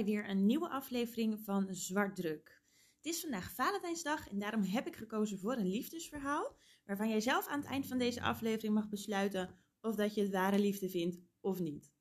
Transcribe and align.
weer 0.00 0.28
een 0.28 0.46
nieuwe 0.46 0.68
aflevering 0.68 1.40
van 1.40 1.74
Zwart 1.74 2.16
Druk. 2.16 2.62
Het 2.96 3.12
is 3.12 3.20
vandaag 3.20 3.54
Valentijnsdag 3.54 4.28
en 4.28 4.38
daarom 4.38 4.62
heb 4.62 4.86
ik 4.86 4.96
gekozen 4.96 5.38
voor 5.38 5.56
een 5.56 5.70
liefdesverhaal, 5.70 6.56
waarvan 6.84 7.08
jij 7.08 7.20
zelf 7.20 7.46
aan 7.46 7.60
het 7.60 7.68
eind 7.68 7.86
van 7.86 7.98
deze 7.98 8.22
aflevering 8.22 8.74
mag 8.74 8.88
besluiten 8.88 9.58
of 9.80 9.94
dat 9.94 10.14
je 10.14 10.22
het 10.22 10.30
ware 10.30 10.58
liefde 10.58 10.88
vindt 10.88 11.18
of 11.40 11.60
niet. 11.60 11.92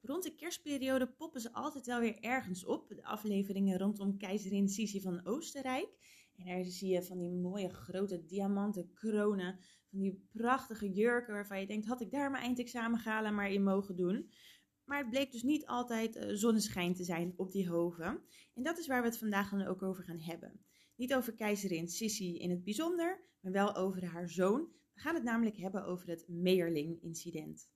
Rond 0.00 0.22
de 0.22 0.34
kerstperiode 0.34 1.08
poppen 1.08 1.40
ze 1.40 1.52
altijd 1.52 1.86
wel 1.86 2.00
weer 2.00 2.18
ergens 2.20 2.64
op, 2.64 2.88
de 2.88 3.04
afleveringen 3.04 3.78
rondom 3.78 4.16
keizerin 4.16 4.68
Sisi 4.68 5.00
van 5.00 5.26
Oostenrijk. 5.26 5.88
En 6.36 6.44
daar 6.44 6.64
zie 6.64 6.92
je 6.92 7.02
van 7.02 7.18
die 7.18 7.30
mooie 7.30 7.68
grote 7.68 8.24
diamanten 8.24 8.92
kronen, 8.92 9.58
van 9.90 9.98
die 9.98 10.28
prachtige 10.32 10.92
jurken 10.92 11.34
waarvan 11.34 11.60
je 11.60 11.66
denkt, 11.66 11.86
had 11.86 12.00
ik 12.00 12.10
daar 12.10 12.30
mijn 12.30 12.42
eindexamen 12.42 12.98
gala 12.98 13.30
maar 13.30 13.50
in 13.50 13.62
mogen 13.62 13.96
doen. 13.96 14.30
Maar 14.88 14.98
het 14.98 15.10
bleek 15.10 15.32
dus 15.32 15.42
niet 15.42 15.66
altijd 15.66 16.16
uh, 16.16 16.22
zonneschijn 16.28 16.94
te 16.94 17.04
zijn 17.04 17.34
op 17.36 17.52
die 17.52 17.68
hoven. 17.68 18.22
En 18.54 18.62
dat 18.62 18.78
is 18.78 18.86
waar 18.86 19.02
we 19.02 19.08
het 19.08 19.18
vandaag 19.18 19.50
dan 19.50 19.66
ook 19.66 19.82
over 19.82 20.04
gaan 20.04 20.20
hebben. 20.20 20.60
Niet 20.96 21.14
over 21.14 21.34
keizerin 21.34 21.88
Sissi 21.88 22.38
in 22.38 22.50
het 22.50 22.64
bijzonder, 22.64 23.20
maar 23.40 23.52
wel 23.52 23.76
over 23.76 24.04
haar 24.04 24.28
zoon. 24.28 24.68
We 24.94 25.00
gaan 25.00 25.14
het 25.14 25.24
namelijk 25.24 25.56
hebben 25.56 25.84
over 25.84 26.08
het 26.08 26.28
Meerling-incident. 26.28 27.70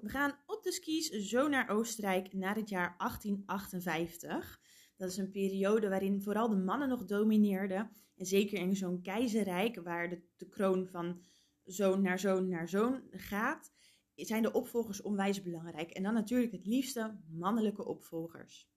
We 0.00 0.08
gaan 0.08 0.38
op 0.46 0.62
de 0.62 0.72
skis 0.72 1.08
zo 1.08 1.48
naar 1.48 1.68
Oostenrijk 1.68 2.32
naar 2.32 2.56
het 2.56 2.68
jaar 2.68 2.94
1858. 2.98 4.60
Dat 4.96 5.10
is 5.10 5.16
een 5.16 5.30
periode 5.30 5.88
waarin 5.88 6.22
vooral 6.22 6.48
de 6.48 6.56
mannen 6.56 6.88
nog 6.88 7.04
domineerden. 7.04 7.90
En 8.16 8.26
zeker 8.26 8.58
in 8.58 8.76
zo'n 8.76 9.02
keizerrijk, 9.02 9.80
waar 9.82 10.08
de, 10.08 10.22
de 10.36 10.48
kroon 10.48 10.86
van 10.86 11.22
zoon 11.64 12.02
naar 12.02 12.18
zoon 12.18 12.48
naar 12.48 12.68
zoon 12.68 13.02
gaat, 13.10 13.73
zijn 14.16 14.42
de 14.42 14.52
opvolgers 14.52 15.02
onwijs 15.02 15.42
belangrijk. 15.42 15.90
En 15.90 16.02
dan 16.02 16.14
natuurlijk 16.14 16.52
het 16.52 16.66
liefste 16.66 17.16
mannelijke 17.28 17.84
opvolgers. 17.84 18.68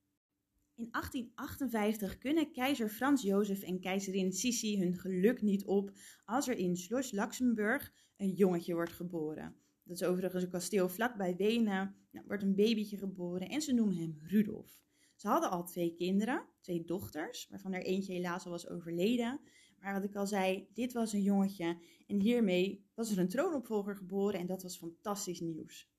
In 0.76 0.88
1858 0.92 2.18
kunnen 2.18 2.52
keizer 2.52 2.90
Frans 2.90 3.22
Jozef 3.22 3.62
en 3.62 3.80
keizerin 3.80 4.34
Sissi 4.34 4.80
hun 4.80 4.96
geluk 4.96 5.42
niet 5.42 5.66
op 5.66 5.92
als 6.26 6.48
er 6.48 6.58
in 6.58 6.78
Schloss 6.78 7.12
Luxemburg 7.12 7.94
een 8.18 8.32
jongetje 8.32 8.74
wordt 8.74 8.94
geboren. 8.94 9.56
Dat 9.84 9.96
is 9.96 10.04
overigens 10.04 10.44
een 10.44 10.50
kasteel 10.50 10.90
vlakbij 10.90 11.36
Wenen. 11.36 11.96
Nou, 12.12 12.26
wordt 12.28 12.44
een 12.44 12.56
babytje 12.56 12.98
geboren 12.98 13.50
en 13.50 13.62
ze 13.62 13.74
noemen 13.74 13.96
hem 13.96 14.18
Rudolf. 14.22 14.82
Ze 15.16 15.28
hadden 15.28 15.50
al 15.50 15.64
twee 15.64 15.94
kinderen, 15.96 16.46
twee 16.62 16.84
dochters, 16.84 17.48
waarvan 17.50 17.74
er 17.74 17.84
eentje 17.84 18.14
helaas 18.14 18.46
al 18.46 18.52
was 18.52 18.70
overleden. 18.70 19.40
Maar 19.88 19.96
wat 19.96 20.10
ik 20.10 20.16
al 20.16 20.28
zei, 20.28 20.68
dit 20.74 20.94
was 20.94 21.14
een 21.14 21.22
jongetje 21.22 21.78
en 22.08 22.20
hiermee 22.20 22.90
was 22.94 23.12
er 23.12 23.18
een 23.18 23.28
troonopvolger 23.28 23.96
geboren 23.96 24.40
en 24.40 24.46
dat 24.46 24.64
was 24.64 24.78
fantastisch 24.78 25.40
nieuws. 25.40 25.90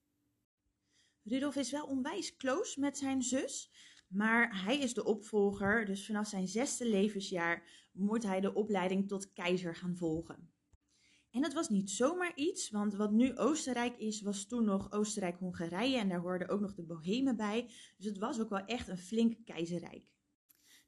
Rudolf 1.23 1.57
is 1.57 1.71
wel 1.71 1.87
onwijs 1.87 2.37
close 2.37 2.81
met 2.81 2.99
zijn 2.99 3.23
zus, 3.23 3.71
maar 4.09 4.63
hij 4.65 4.79
is 4.79 4.95
de 4.95 5.05
opvolger, 5.05 5.85
dus 5.85 6.07
vanaf 6.07 6.29
zijn 6.29 6.49
zesde 6.49 6.89
levensjaar 6.89 7.89
moet 7.93 8.23
hij 8.23 8.41
de 8.41 8.55
opleiding 8.55 9.09
tot 9.09 9.33
keizer 9.33 9.77
gaan 9.77 9.97
volgen. 9.97 10.53
En 11.31 11.41
dat 11.41 11.53
was 11.53 11.69
niet 11.69 11.91
zomaar 11.91 12.33
iets, 12.35 12.71
want 12.71 12.95
wat 12.95 13.13
nu 13.13 13.37
Oostenrijk 13.37 13.97
is, 13.97 14.21
was 14.21 14.47
toen 14.47 14.65
nog 14.65 14.93
Oostenrijk-Hongarije 14.93 15.99
en 15.99 16.09
daar 16.09 16.21
hoorden 16.21 16.49
ook 16.49 16.61
nog 16.61 16.75
de 16.75 16.85
Bohemen 16.85 17.37
bij. 17.37 17.71
Dus 17.97 18.07
het 18.07 18.19
was 18.19 18.41
ook 18.41 18.51
wel 18.51 18.65
echt 18.65 18.89
een 18.89 18.99
flink 18.99 19.45
keizerrijk. 19.45 20.18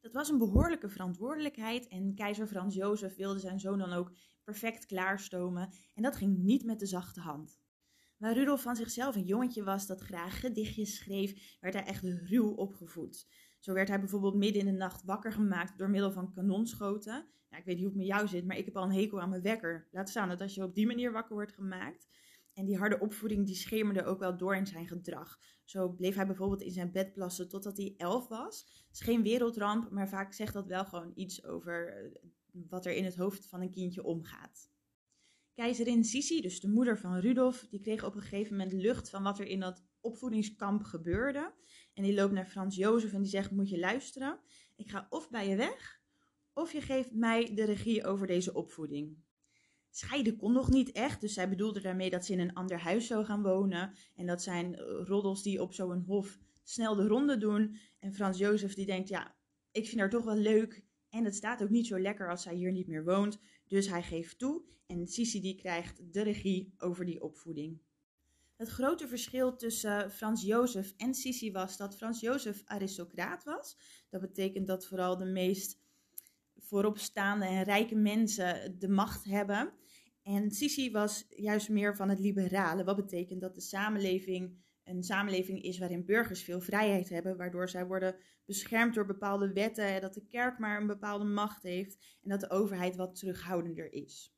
Dat 0.00 0.12
was 0.12 0.28
een 0.28 0.38
behoorlijke 0.38 0.88
verantwoordelijkheid 0.88 1.88
en 1.88 2.14
keizer 2.14 2.46
Frans 2.46 2.74
Jozef 2.74 3.16
wilde 3.16 3.38
zijn 3.38 3.60
zoon 3.60 3.78
dan 3.78 3.92
ook 3.92 4.12
perfect 4.44 4.86
klaarstomen 4.86 5.72
en 5.94 6.02
dat 6.02 6.16
ging 6.16 6.38
niet 6.38 6.64
met 6.64 6.78
de 6.78 6.86
zachte 6.86 7.20
hand. 7.20 7.60
Waar 8.16 8.34
Rudolf 8.34 8.62
van 8.62 8.76
zichzelf 8.76 9.16
een 9.16 9.24
jongetje 9.24 9.64
was 9.64 9.86
dat 9.86 10.00
graag 10.00 10.40
gedichtjes 10.40 10.96
schreef, 10.96 11.56
werd 11.60 11.74
hij 11.74 11.84
echt 11.84 12.02
ruw 12.04 12.50
opgevoed. 12.50 13.26
Zo 13.58 13.72
werd 13.72 13.88
hij 13.88 13.98
bijvoorbeeld 13.98 14.34
midden 14.34 14.60
in 14.60 14.72
de 14.72 14.78
nacht 14.78 15.04
wakker 15.04 15.32
gemaakt 15.32 15.78
door 15.78 15.90
middel 15.90 16.12
van 16.12 16.32
kanonschoten. 16.32 17.26
ik 17.50 17.64
weet 17.64 17.66
niet 17.66 17.84
hoe 17.84 17.86
het 17.86 17.96
met 17.96 18.06
jou 18.06 18.28
zit, 18.28 18.46
maar 18.46 18.56
ik 18.56 18.64
heb 18.64 18.76
al 18.76 18.82
een 18.82 18.92
hekel 18.92 19.20
aan 19.20 19.28
mijn 19.28 19.42
wekker. 19.42 19.88
Laat 19.90 20.08
staan 20.08 20.28
dat 20.28 20.40
als 20.40 20.54
je 20.54 20.62
op 20.62 20.74
die 20.74 20.86
manier 20.86 21.12
wakker 21.12 21.34
wordt 21.34 21.52
gemaakt. 21.52 22.08
En 22.60 22.66
die 22.66 22.76
harde 22.76 22.98
opvoeding 22.98 23.46
die 23.46 23.54
schemerde 23.54 24.04
ook 24.04 24.18
wel 24.18 24.36
door 24.36 24.56
in 24.56 24.66
zijn 24.66 24.86
gedrag. 24.86 25.38
Zo 25.64 25.88
bleef 25.88 26.14
hij 26.14 26.26
bijvoorbeeld 26.26 26.62
in 26.62 26.70
zijn 26.70 26.92
bed 26.92 27.12
plassen 27.12 27.48
totdat 27.48 27.76
hij 27.76 27.94
elf 27.96 28.28
was. 28.28 28.60
Het 28.86 28.96
is 28.98 29.00
geen 29.00 29.22
wereldramp, 29.22 29.90
maar 29.90 30.08
vaak 30.08 30.32
zegt 30.32 30.52
dat 30.52 30.66
wel 30.66 30.84
gewoon 30.84 31.12
iets 31.14 31.44
over 31.44 31.88
eh, 31.88 32.20
wat 32.68 32.86
er 32.86 32.92
in 32.92 33.04
het 33.04 33.16
hoofd 33.16 33.46
van 33.46 33.60
een 33.60 33.70
kindje 33.70 34.04
omgaat. 34.04 34.70
Keizerin 35.54 36.04
Sisi, 36.04 36.40
dus 36.40 36.60
de 36.60 36.68
moeder 36.68 36.98
van 36.98 37.18
Rudolf, 37.18 37.66
die 37.70 37.80
kreeg 37.80 38.04
op 38.04 38.14
een 38.14 38.22
gegeven 38.22 38.56
moment 38.56 38.72
lucht 38.72 39.10
van 39.10 39.22
wat 39.22 39.38
er 39.38 39.46
in 39.46 39.60
dat 39.60 39.84
opvoedingskamp 40.00 40.82
gebeurde. 40.82 41.54
En 41.94 42.02
die 42.02 42.14
loopt 42.14 42.32
naar 42.32 42.46
Frans 42.46 42.76
Jozef 42.76 43.12
en 43.12 43.22
die 43.22 43.30
zegt, 43.30 43.50
moet 43.50 43.70
je 43.70 43.78
luisteren, 43.78 44.40
ik 44.76 44.90
ga 44.90 45.06
of 45.10 45.30
bij 45.30 45.48
je 45.48 45.56
weg, 45.56 46.00
of 46.52 46.72
je 46.72 46.80
geeft 46.80 47.12
mij 47.12 47.54
de 47.54 47.64
regie 47.64 48.04
over 48.04 48.26
deze 48.26 48.54
opvoeding. 48.54 49.16
Scheiden 49.90 50.36
kon 50.36 50.52
nog 50.52 50.70
niet 50.70 50.92
echt, 50.92 51.20
dus 51.20 51.34
zij 51.34 51.48
bedoelde 51.48 51.80
daarmee 51.80 52.10
dat 52.10 52.24
ze 52.24 52.32
in 52.32 52.40
een 52.40 52.54
ander 52.54 52.78
huis 52.78 53.06
zou 53.06 53.24
gaan 53.24 53.42
wonen. 53.42 53.94
En 54.14 54.26
dat 54.26 54.42
zijn 54.42 54.74
eh, 54.74 54.84
roddels 55.04 55.42
die 55.42 55.62
op 55.62 55.74
zo'n 55.74 56.04
hof 56.06 56.38
snel 56.62 56.94
de 56.94 57.06
ronde 57.06 57.36
doen. 57.36 57.76
En 57.98 58.14
Frans 58.14 58.38
Jozef 58.38 58.74
die 58.74 58.86
denkt, 58.86 59.08
ja, 59.08 59.34
ik 59.70 59.86
vind 59.86 60.00
haar 60.00 60.10
toch 60.10 60.24
wel 60.24 60.36
leuk. 60.36 60.84
En 61.08 61.24
het 61.24 61.34
staat 61.34 61.62
ook 61.62 61.70
niet 61.70 61.86
zo 61.86 62.00
lekker 62.00 62.30
als 62.30 62.42
zij 62.42 62.54
hier 62.54 62.72
niet 62.72 62.86
meer 62.86 63.04
woont. 63.04 63.38
Dus 63.66 63.88
hij 63.88 64.02
geeft 64.02 64.38
toe 64.38 64.62
en 64.86 65.06
Sisi 65.06 65.40
die 65.40 65.54
krijgt 65.54 66.12
de 66.12 66.22
regie 66.22 66.74
over 66.78 67.04
die 67.04 67.22
opvoeding. 67.22 67.80
Het 68.56 68.68
grote 68.68 69.08
verschil 69.08 69.56
tussen 69.56 70.10
Frans 70.10 70.42
Jozef 70.42 70.94
en 70.96 71.14
Sisi 71.14 71.52
was 71.52 71.76
dat 71.76 71.96
Frans 71.96 72.20
Jozef 72.20 72.62
aristocraat 72.64 73.44
was. 73.44 73.76
Dat 74.08 74.20
betekent 74.20 74.66
dat 74.66 74.86
vooral 74.86 75.16
de 75.16 75.24
meest 75.24 75.78
vooropstaande 76.70 77.44
en 77.44 77.62
rijke 77.62 77.96
mensen 77.96 78.78
de 78.78 78.88
macht 78.88 79.24
hebben. 79.24 79.72
En 80.22 80.50
Sisi 80.50 80.90
was 80.90 81.26
juist 81.28 81.68
meer 81.68 81.96
van 81.96 82.08
het 82.08 82.18
liberale. 82.18 82.84
Wat 82.84 82.96
betekent 82.96 83.40
dat 83.40 83.54
de 83.54 83.60
samenleving 83.60 84.58
een 84.84 85.02
samenleving 85.02 85.62
is 85.62 85.78
waarin 85.78 86.04
burgers 86.04 86.42
veel 86.42 86.60
vrijheid 86.60 87.08
hebben, 87.08 87.36
waardoor 87.36 87.68
zij 87.68 87.86
worden 87.86 88.16
beschermd 88.44 88.94
door 88.94 89.06
bepaalde 89.06 89.52
wetten, 89.52 89.84
en 89.84 90.00
dat 90.00 90.14
de 90.14 90.26
kerk 90.26 90.58
maar 90.58 90.80
een 90.80 90.86
bepaalde 90.86 91.24
macht 91.24 91.62
heeft 91.62 92.18
en 92.22 92.30
dat 92.30 92.40
de 92.40 92.50
overheid 92.50 92.96
wat 92.96 93.14
terughoudender 93.14 93.92
is. 93.92 94.34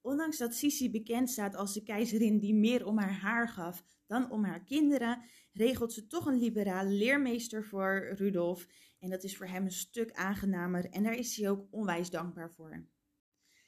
Ondanks 0.00 0.38
dat 0.38 0.54
Sisi 0.54 0.90
bekend 0.90 1.30
staat 1.30 1.56
als 1.56 1.74
de 1.74 1.82
keizerin 1.82 2.38
die 2.38 2.54
meer 2.54 2.86
om 2.86 2.98
haar 2.98 3.20
haar 3.20 3.48
gaf 3.48 3.84
dan 4.06 4.30
om 4.30 4.44
haar 4.44 4.64
kinderen, 4.64 5.22
regelt 5.52 5.92
ze 5.92 6.06
toch 6.06 6.26
een 6.26 6.38
liberale 6.38 6.90
leermeester 6.90 7.64
voor 7.64 8.14
Rudolf. 8.16 8.66
En 8.98 9.10
dat 9.10 9.24
is 9.24 9.36
voor 9.36 9.46
hem 9.46 9.64
een 9.64 9.72
stuk 9.72 10.12
aangenamer 10.12 10.90
en 10.90 11.02
daar 11.02 11.14
is 11.14 11.36
hij 11.36 11.50
ook 11.50 11.66
onwijs 11.70 12.10
dankbaar 12.10 12.52
voor. 12.52 12.86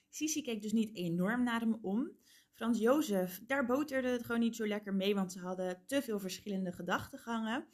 Sisi 0.09 0.43
keek 0.43 0.63
dus 0.63 0.73
niet 0.73 0.97
enorm 0.97 1.43
naar 1.43 1.61
hem 1.61 1.79
om. 1.83 2.17
Frans 2.53 2.79
Jozef, 2.79 3.41
daar 3.47 3.67
boterde 3.67 4.09
het 4.09 4.25
gewoon 4.25 4.41
niet 4.41 4.57
zo 4.57 4.67
lekker 4.67 4.95
mee, 4.95 5.15
want 5.15 5.33
ze 5.33 5.39
hadden 5.39 5.83
te 5.87 6.03
veel 6.03 6.19
verschillende 6.19 6.73
gedachtegangen. 6.73 7.67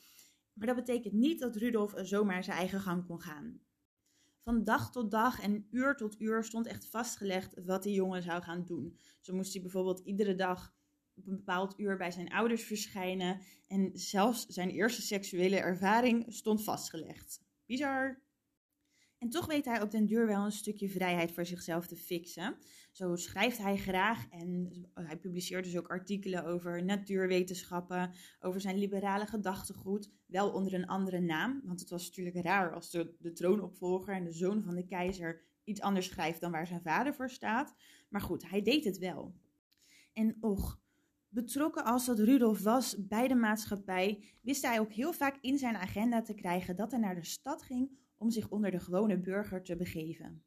Maar 0.53 0.67
dat 0.67 0.77
betekent 0.77 1.15
niet 1.15 1.41
dat 1.41 1.57
Rudolf 1.57 1.95
zomaar 1.97 2.45
zijn 2.45 2.59
eigen 2.59 2.81
gang 2.81 3.07
kon 3.07 3.21
gaan. 3.21 3.61
Van 4.43 4.65
dag 4.65 4.93
tot 4.93 5.11
dag 5.11 5.41
en 5.41 5.67
uur 5.71 5.97
tot 5.97 6.21
uur 6.21 6.45
stond 6.45 6.67
echt 6.67 6.89
vastgelegd 6.89 7.65
wat 7.65 7.83
die 7.83 7.95
jongen 7.95 8.23
zou 8.23 8.43
gaan 8.43 8.65
doen. 8.65 8.99
Zo 9.21 9.35
moest 9.35 9.53
hij 9.53 9.63
bijvoorbeeld 9.63 10.01
iedere 10.01 10.35
dag 10.35 10.75
op 11.15 11.27
een 11.27 11.37
bepaald 11.37 11.79
uur 11.79 11.97
bij 11.97 12.11
zijn 12.11 12.33
ouders 12.33 12.63
verschijnen. 12.63 13.41
En 13.67 13.91
zelfs 13.93 14.47
zijn 14.47 14.71
eerste 14.71 15.03
seksuele 15.03 15.57
ervaring 15.57 16.25
stond 16.29 16.65
vastgelegd. 16.65 17.44
Bizar. 17.67 18.23
En 19.19 19.31
toch 19.31 19.47
weet 19.47 19.65
hij 19.65 19.83
op 19.83 19.91
den 19.91 20.07
duur 20.07 20.27
wel 20.27 20.45
een 20.45 20.53
stukje 20.53 20.89
vrijheid 20.89 21.33
voor 21.33 21.47
zichzelf 21.47 21.87
te 21.87 21.97
fixen. 21.97 22.57
Zo 22.93 23.17
schrijft 23.17 23.59
hij 23.59 23.77
graag 23.77 24.29
en 24.31 24.71
hij 24.95 25.17
publiceert 25.17 25.65
dus 25.65 25.77
ook 25.77 25.89
artikelen 25.89 26.45
over 26.45 26.85
natuurwetenschappen, 26.85 28.13
over 28.41 28.61
zijn 28.61 28.79
liberale 28.79 29.27
gedachtegoed, 29.27 30.11
wel 30.27 30.53
onder 30.53 30.75
een 30.75 30.87
andere 30.87 31.21
naam. 31.21 31.61
Want 31.65 31.81
het 31.81 31.91
was 31.91 32.07
natuurlijk 32.07 32.37
raar 32.37 32.75
als 32.75 32.91
de, 32.91 33.15
de 33.19 33.33
troonopvolger 33.33 34.15
en 34.15 34.25
de 34.25 34.33
zoon 34.33 34.63
van 34.63 34.75
de 34.75 34.85
keizer 34.85 35.43
iets 35.65 35.81
anders 35.81 36.07
schrijft 36.07 36.41
dan 36.41 36.51
waar 36.51 36.67
zijn 36.67 36.83
vader 36.83 37.15
voor 37.15 37.31
staat. 37.31 37.75
Maar 38.09 38.21
goed, 38.21 38.51
hij 38.51 38.63
deed 38.63 38.85
het 38.85 38.99
wel. 38.99 39.35
En 40.13 40.37
och, 40.41 40.81
betrokken 41.35 41.85
als 41.85 42.07
dat 42.07 42.19
Rudolf 42.19 42.63
was 42.63 43.07
bij 43.07 43.29
de 43.29 43.35
maatschappij, 43.35 44.25
wist 44.41 44.63
hij 44.63 44.81
ook 44.81 44.93
heel 44.93 45.13
vaak 45.13 45.39
in 45.41 45.59
zijn 45.59 45.77
agenda 45.77 46.23
te 46.23 46.35
krijgen 46.35 46.77
dat 46.77 46.91
hij 46.91 47.01
naar 47.01 47.15
de 47.15 47.25
stad 47.25 47.63
ging 47.63 47.91
om 48.17 48.31
zich 48.31 48.51
onder 48.51 48.71
de 48.71 48.81
gewone 48.81 49.21
burger 49.21 49.63
te 49.63 49.77
begeven. 49.77 50.43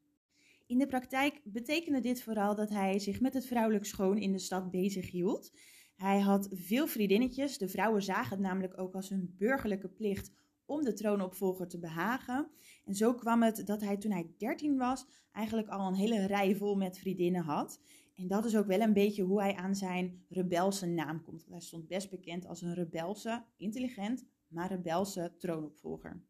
In 0.66 0.78
de 0.78 0.88
praktijk 0.88 1.42
betekende 1.44 2.00
dit 2.00 2.24
vooral 2.24 2.56
dat 2.56 2.70
hij 2.70 3.00
zich 3.00 3.22
met 3.22 3.34
het 3.34 3.46
vrouwelijk 3.46 3.86
schoon 3.86 4.18
in 4.18 4.32
de 4.32 4.40
stad 4.40 4.72
bezig 4.72 5.12
hield. 5.12 5.52
Hij 5.96 6.20
had 6.20 6.50
veel 6.52 6.88
vriendinnetjes, 6.88 7.58
de 7.58 7.68
vrouwen 7.68 8.04
zagen 8.04 8.32
het 8.32 8.40
namelijk 8.40 8.80
ook 8.80 8.96
als 8.96 9.10
hun 9.10 9.36
burgerlijke 9.38 9.90
plicht 9.90 10.32
om 10.66 10.84
de 10.84 10.94
troonopvolger 10.94 11.68
te 11.68 11.80
behagen. 11.80 12.50
En 12.86 12.96
zo 12.96 13.14
kwam 13.14 13.44
het 13.44 13.66
dat 13.66 13.82
hij 13.82 13.98
toen 13.98 14.12
hij 14.12 14.34
13 14.38 14.78
was 14.78 15.06
eigenlijk 15.32 15.68
al 15.68 15.88
een 15.88 15.96
hele 15.96 16.26
rij 16.26 16.56
vol 16.56 16.76
met 16.76 17.00
vriendinnen 17.00 17.44
had. 17.44 17.82
En 18.18 18.28
dat 18.28 18.46
is 18.46 18.56
ook 18.56 18.66
wel 18.66 18.82
een 18.82 18.94
beetje 18.94 19.24
hoe 19.24 19.42
hij 19.42 19.56
aan 19.56 19.76
zijn 19.76 20.26
rebelse 20.30 20.86
naam 20.86 21.24
komt. 21.24 21.46
hij 21.50 21.60
stond 21.60 21.88
best 21.88 22.10
bekend 22.10 22.46
als 22.46 22.62
een 22.62 22.74
rebelse, 22.74 23.46
intelligent, 23.58 24.26
maar 24.48 24.70
rebelse 24.70 25.36
troonopvolger. 25.38 26.24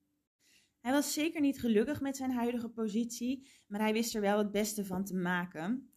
Hij 0.79 0.91
was 0.91 1.13
zeker 1.13 1.41
niet 1.41 1.59
gelukkig 1.59 2.01
met 2.01 2.17
zijn 2.17 2.31
huidige 2.31 2.69
positie, 2.69 3.47
maar 3.67 3.79
hij 3.79 3.93
wist 3.93 4.15
er 4.15 4.21
wel 4.21 4.37
het 4.37 4.51
beste 4.51 4.85
van 4.85 5.03
te 5.03 5.15
maken. 5.15 5.91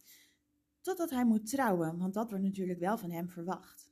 Totdat 0.81 1.09
hij 1.09 1.25
moet 1.25 1.49
trouwen, 1.49 1.97
want 1.97 2.13
dat 2.13 2.29
wordt 2.29 2.45
natuurlijk 2.45 2.79
wel 2.79 2.97
van 2.97 3.11
hem 3.11 3.29
verwacht. 3.29 3.91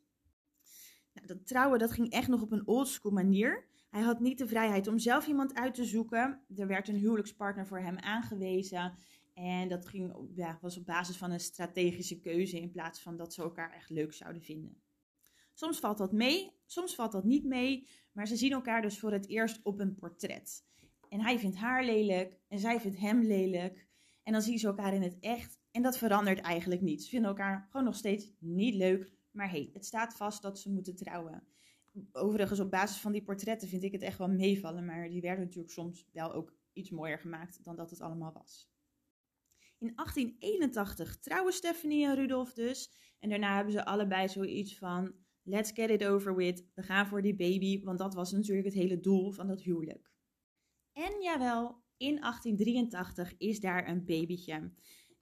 Nou, 1.13 1.27
dat 1.27 1.47
trouwen 1.47 1.79
dat 1.79 1.91
ging 1.91 2.09
echt 2.09 2.27
nog 2.27 2.41
op 2.41 2.51
een 2.51 2.67
oldschool 2.67 3.11
manier. 3.11 3.67
Hij 3.89 4.01
had 4.01 4.19
niet 4.19 4.37
de 4.37 4.47
vrijheid 4.47 4.87
om 4.87 4.99
zelf 4.99 5.27
iemand 5.27 5.53
uit 5.53 5.73
te 5.73 5.85
zoeken. 5.85 6.41
Er 6.55 6.67
werd 6.67 6.87
een 6.87 6.95
huwelijkspartner 6.95 7.67
voor 7.67 7.79
hem 7.79 7.97
aangewezen. 7.97 8.93
En 9.39 9.67
dat 9.67 9.87
ging, 9.87 10.13
ja, 10.35 10.57
was 10.61 10.77
op 10.77 10.85
basis 10.85 11.17
van 11.17 11.31
een 11.31 11.39
strategische 11.39 12.19
keuze 12.19 12.59
in 12.59 12.71
plaats 12.71 13.01
van 13.01 13.17
dat 13.17 13.33
ze 13.33 13.41
elkaar 13.41 13.73
echt 13.73 13.89
leuk 13.89 14.13
zouden 14.13 14.41
vinden. 14.41 14.81
Soms 15.53 15.79
valt 15.79 15.97
dat 15.97 16.11
mee, 16.11 16.51
soms 16.65 16.95
valt 16.95 17.11
dat 17.11 17.23
niet 17.23 17.45
mee, 17.45 17.87
maar 18.11 18.27
ze 18.27 18.35
zien 18.35 18.51
elkaar 18.51 18.81
dus 18.81 18.99
voor 18.99 19.11
het 19.11 19.27
eerst 19.27 19.59
op 19.63 19.79
een 19.79 19.95
portret. 19.95 20.65
En 21.09 21.21
hij 21.21 21.39
vindt 21.39 21.55
haar 21.55 21.85
lelijk 21.85 22.39
en 22.47 22.59
zij 22.59 22.79
vindt 22.79 22.97
hem 22.97 23.23
lelijk. 23.23 23.87
En 24.23 24.33
dan 24.33 24.41
zien 24.41 24.59
ze 24.59 24.67
elkaar 24.67 24.93
in 24.93 25.01
het 25.01 25.17
echt 25.19 25.59
en 25.71 25.81
dat 25.81 25.97
verandert 25.97 26.39
eigenlijk 26.39 26.81
niet. 26.81 27.03
Ze 27.03 27.09
vinden 27.09 27.29
elkaar 27.29 27.67
gewoon 27.69 27.85
nog 27.85 27.95
steeds 27.95 28.31
niet 28.39 28.75
leuk, 28.75 29.13
maar 29.31 29.49
hey, 29.49 29.69
het 29.73 29.85
staat 29.85 30.15
vast 30.15 30.41
dat 30.41 30.59
ze 30.59 30.71
moeten 30.71 30.95
trouwen. 30.95 31.43
Overigens, 32.11 32.59
op 32.59 32.71
basis 32.71 33.01
van 33.01 33.11
die 33.11 33.23
portretten 33.23 33.67
vind 33.67 33.83
ik 33.83 33.91
het 33.91 34.01
echt 34.01 34.17
wel 34.17 34.29
meevallen, 34.29 34.85
maar 34.85 35.09
die 35.09 35.21
werden 35.21 35.43
natuurlijk 35.43 35.73
soms 35.73 36.07
wel 36.11 36.33
ook 36.33 36.53
iets 36.73 36.89
mooier 36.89 37.19
gemaakt 37.19 37.63
dan 37.63 37.75
dat 37.75 37.89
het 37.89 38.01
allemaal 38.01 38.33
was. 38.33 38.69
In 39.79 39.91
1881 39.95 41.19
trouwen 41.19 41.53
Stephanie 41.53 42.05
en 42.05 42.15
Rudolf 42.15 42.53
dus. 42.53 42.91
En 43.19 43.29
daarna 43.29 43.55
hebben 43.55 43.73
ze 43.73 43.85
allebei 43.85 44.29
zoiets 44.29 44.77
van: 44.77 45.13
let's 45.43 45.71
get 45.71 45.89
it 45.89 46.05
over 46.05 46.35
with. 46.35 46.65
We 46.73 46.83
gaan 46.83 47.07
voor 47.07 47.21
die 47.21 47.35
baby, 47.35 47.83
want 47.83 47.97
dat 47.97 48.13
was 48.13 48.31
natuurlijk 48.31 48.65
het 48.65 48.75
hele 48.75 48.99
doel 48.99 49.31
van 49.31 49.47
dat 49.47 49.61
huwelijk. 49.61 50.11
En 50.93 51.21
jawel, 51.21 51.83
in 51.97 52.19
1883 52.19 53.33
is 53.37 53.59
daar 53.59 53.87
een 53.87 54.05
babytje. 54.05 54.71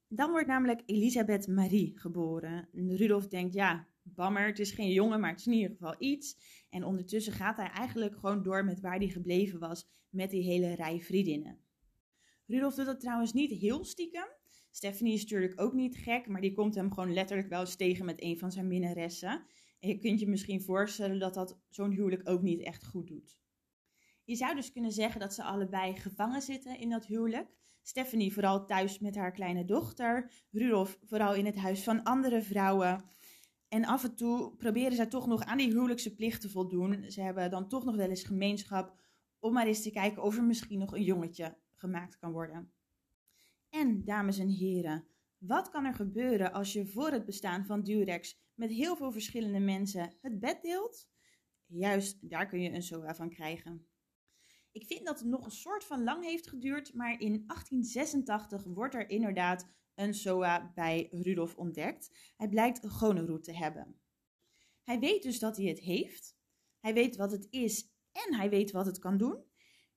Dan 0.07 0.31
wordt 0.31 0.47
namelijk 0.47 0.81
Elisabeth 0.85 1.47
Marie 1.47 1.99
geboren. 1.99 2.69
Rudolf 2.73 3.27
denkt: 3.27 3.53
ja, 3.53 3.87
bammer, 4.03 4.45
het 4.45 4.59
is 4.59 4.71
geen 4.71 4.91
jongen, 4.91 5.19
maar 5.19 5.29
het 5.29 5.39
is 5.39 5.47
in 5.47 5.53
ieder 5.53 5.71
geval 5.71 5.95
iets. 5.97 6.37
En 6.69 6.83
ondertussen 6.83 7.33
gaat 7.33 7.57
hij 7.57 7.69
eigenlijk 7.69 8.15
gewoon 8.15 8.43
door 8.43 8.65
met 8.65 8.79
waar 8.79 8.97
hij 8.97 9.07
gebleven 9.07 9.59
was 9.59 9.87
met 10.09 10.29
die 10.29 10.43
hele 10.43 10.75
rij 10.75 11.01
vriendinnen. 11.01 11.59
Rudolf 12.45 12.75
doet 12.75 12.85
dat 12.85 12.99
trouwens 12.99 13.33
niet 13.33 13.51
heel 13.51 13.83
stiekem. 13.85 14.27
Stephanie 14.77 15.13
is 15.13 15.21
natuurlijk 15.21 15.61
ook 15.61 15.73
niet 15.73 15.97
gek, 15.97 16.27
maar 16.27 16.41
die 16.41 16.53
komt 16.53 16.75
hem 16.75 16.93
gewoon 16.93 17.13
letterlijk 17.13 17.49
wel 17.49 17.59
eens 17.59 17.75
tegen 17.75 18.05
met 18.05 18.21
een 18.21 18.37
van 18.37 18.51
zijn 18.51 18.67
minnaressen. 18.67 19.45
En 19.79 19.89
je 19.89 19.97
kunt 19.97 20.19
je 20.19 20.27
misschien 20.27 20.61
voorstellen 20.61 21.19
dat 21.19 21.33
dat 21.33 21.59
zo'n 21.69 21.91
huwelijk 21.91 22.29
ook 22.29 22.41
niet 22.41 22.61
echt 22.61 22.85
goed 22.85 23.07
doet. 23.07 23.37
Je 24.23 24.35
zou 24.35 24.55
dus 24.55 24.71
kunnen 24.71 24.91
zeggen 24.91 25.19
dat 25.19 25.33
ze 25.33 25.43
allebei 25.43 25.95
gevangen 25.95 26.41
zitten 26.41 26.79
in 26.79 26.89
dat 26.89 27.05
huwelijk. 27.05 27.49
Stephanie 27.81 28.33
vooral 28.33 28.65
thuis 28.65 28.99
met 28.99 29.15
haar 29.15 29.31
kleine 29.31 29.65
dochter, 29.65 30.31
Rudolf 30.51 30.99
vooral 31.03 31.35
in 31.35 31.45
het 31.45 31.55
huis 31.55 31.83
van 31.83 32.03
andere 32.03 32.41
vrouwen. 32.41 33.03
En 33.67 33.85
af 33.85 34.03
en 34.03 34.15
toe 34.15 34.55
proberen 34.55 34.95
zij 34.95 35.07
toch 35.07 35.27
nog 35.27 35.43
aan 35.43 35.57
die 35.57 35.71
huwelijkse 35.71 36.15
plicht 36.15 36.41
te 36.41 36.49
voldoen. 36.49 37.11
Ze 37.11 37.21
hebben 37.21 37.49
dan 37.49 37.67
toch 37.67 37.85
nog 37.85 37.95
wel 37.95 38.09
eens 38.09 38.23
gemeenschap 38.23 38.99
om 39.39 39.53
maar 39.53 39.67
eens 39.67 39.81
te 39.81 39.91
kijken 39.91 40.23
of 40.23 40.37
er 40.37 40.43
misschien 40.43 40.79
nog 40.79 40.93
een 40.93 41.03
jongetje 41.03 41.57
gemaakt 41.75 42.17
kan 42.17 42.31
worden. 42.31 42.71
En, 43.77 44.03
dames 44.05 44.37
en 44.37 44.49
heren, 44.49 45.07
wat 45.37 45.69
kan 45.69 45.85
er 45.85 45.93
gebeuren 45.93 46.53
als 46.53 46.73
je 46.73 46.85
voor 46.85 47.11
het 47.11 47.25
bestaan 47.25 47.65
van 47.65 47.83
Durex 47.83 48.39
met 48.53 48.71
heel 48.71 48.95
veel 48.95 49.11
verschillende 49.11 49.59
mensen 49.59 50.17
het 50.21 50.39
bed 50.39 50.61
deelt? 50.61 51.09
Juist, 51.65 52.29
daar 52.29 52.47
kun 52.47 52.61
je 52.61 52.69
een 52.69 52.83
SOA 52.83 53.15
van 53.15 53.29
krijgen. 53.29 53.87
Ik 54.71 54.85
vind 54.85 55.05
dat 55.05 55.19
het 55.19 55.27
nog 55.27 55.45
een 55.45 55.51
soort 55.51 55.83
van 55.83 56.03
lang 56.03 56.23
heeft 56.23 56.49
geduurd, 56.49 56.93
maar 56.93 57.11
in 57.11 57.43
1886 57.47 58.63
wordt 58.63 58.95
er 58.95 59.09
inderdaad 59.09 59.69
een 59.95 60.13
SOA 60.13 60.71
bij 60.75 61.07
Rudolf 61.11 61.55
ontdekt. 61.55 62.33
Hij 62.37 62.49
blijkt 62.49 62.83
een 62.83 63.41
te 63.41 63.53
hebben. 63.53 63.99
Hij 64.83 64.99
weet 64.99 65.23
dus 65.23 65.39
dat 65.39 65.57
hij 65.57 65.65
het 65.65 65.79
heeft. 65.79 66.37
Hij 66.79 66.93
weet 66.93 67.15
wat 67.15 67.31
het 67.31 67.47
is 67.49 67.91
en 68.11 68.35
hij 68.35 68.49
weet 68.49 68.71
wat 68.71 68.85
het 68.85 68.99
kan 68.99 69.17
doen. 69.17 69.45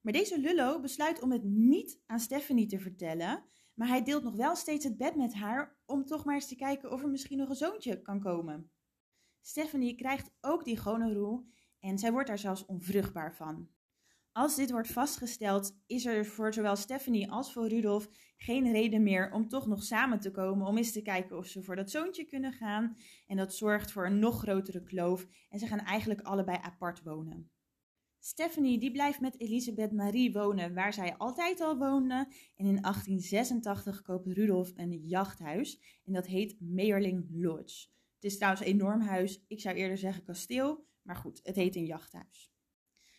Maar 0.01 0.13
deze 0.13 0.41
Lullo 0.41 0.81
besluit 0.81 1.23
om 1.23 1.33
het 1.33 1.45
niet 1.45 2.01
aan 2.07 2.21
Stephanie 2.21 2.67
te 2.67 2.79
vertellen, 2.79 3.45
maar 3.81 3.89
hij 3.89 4.05
deelt 4.05 4.23
nog 4.23 4.35
wel 4.35 4.57
steeds 4.57 4.85
het 4.85 4.97
bed 4.97 5.17
met 5.17 5.35
haar 5.35 5.77
om 5.87 6.05
toch 6.05 6.25
maar 6.25 6.35
eens 6.35 6.49
te 6.49 6.57
kijken 6.57 6.93
of 6.93 7.03
er 7.03 7.09
misschien 7.09 7.39
nog 7.39 7.49
een 7.49 7.57
zoontje 7.57 8.03
kan 8.03 8.21
komen. 8.21 8.71
Stephanie 9.41 9.95
krijgt 9.95 10.31
ook 10.41 10.65
die 10.65 10.79
gonorroe 10.79 11.45
en 11.79 11.99
zij 11.99 12.13
wordt 12.13 12.29
daar 12.29 12.39
zelfs 12.39 12.67
onvruchtbaar 12.67 13.37
van. 13.37 13.69
Als 14.33 14.57
dit 14.57 14.71
wordt 14.71 14.93
vastgesteld, 14.93 15.81
is 15.87 16.07
er 16.07 16.27
voor 16.27 16.55
zowel 16.55 16.77
Stephanie 16.77 17.31
als 17.31 17.53
voor 17.53 17.69
Rudolf 17.69 18.09
geen 18.37 18.73
reden 18.73 19.03
meer 19.03 19.33
om 19.33 19.49
toch 19.49 19.67
nog 19.67 19.83
samen 19.83 20.21
te 20.21 20.31
komen 20.31 20.67
om 20.67 20.77
eens 20.77 20.93
te 20.93 21.03
kijken 21.03 21.37
of 21.37 21.47
ze 21.47 21.63
voor 21.63 21.77
dat 21.77 21.91
zoontje 21.91 22.25
kunnen 22.25 22.53
gaan. 22.53 22.97
En 23.27 23.37
dat 23.37 23.55
zorgt 23.55 23.93
voor 23.93 24.07
een 24.07 24.19
nog 24.19 24.39
grotere 24.39 24.83
kloof 24.83 25.27
en 25.49 25.59
ze 25.59 25.67
gaan 25.67 25.81
eigenlijk 25.81 26.21
allebei 26.21 26.59
apart 26.63 27.03
wonen. 27.03 27.51
Stephanie 28.23 28.79
die 28.79 28.91
blijft 28.91 29.21
met 29.21 29.41
Elisabeth 29.41 29.93
Marie 29.93 30.33
wonen 30.33 30.75
waar 30.75 30.93
zij 30.93 31.17
altijd 31.17 31.61
al 31.61 31.79
woonde. 31.79 32.15
En 32.57 32.67
in 32.67 32.83
1886 32.83 34.03
koopt 34.03 34.27
Rudolf 34.27 34.73
een 34.75 35.07
jachthuis 35.07 36.01
en 36.05 36.13
dat 36.13 36.27
heet 36.27 36.57
Meerling 36.61 37.27
Lodge. 37.31 37.89
Het 38.15 38.25
is 38.25 38.37
trouwens 38.37 38.63
een 38.63 38.73
enorm 38.73 39.01
huis, 39.01 39.45
ik 39.49 39.61
zou 39.61 39.77
eerder 39.77 39.99
zeggen 39.99 40.25
kasteel, 40.25 40.87
maar 41.03 41.17
goed, 41.17 41.41
het 41.43 41.57
heet 41.57 41.77
een 41.77 41.87
jachthuis. 41.87 42.53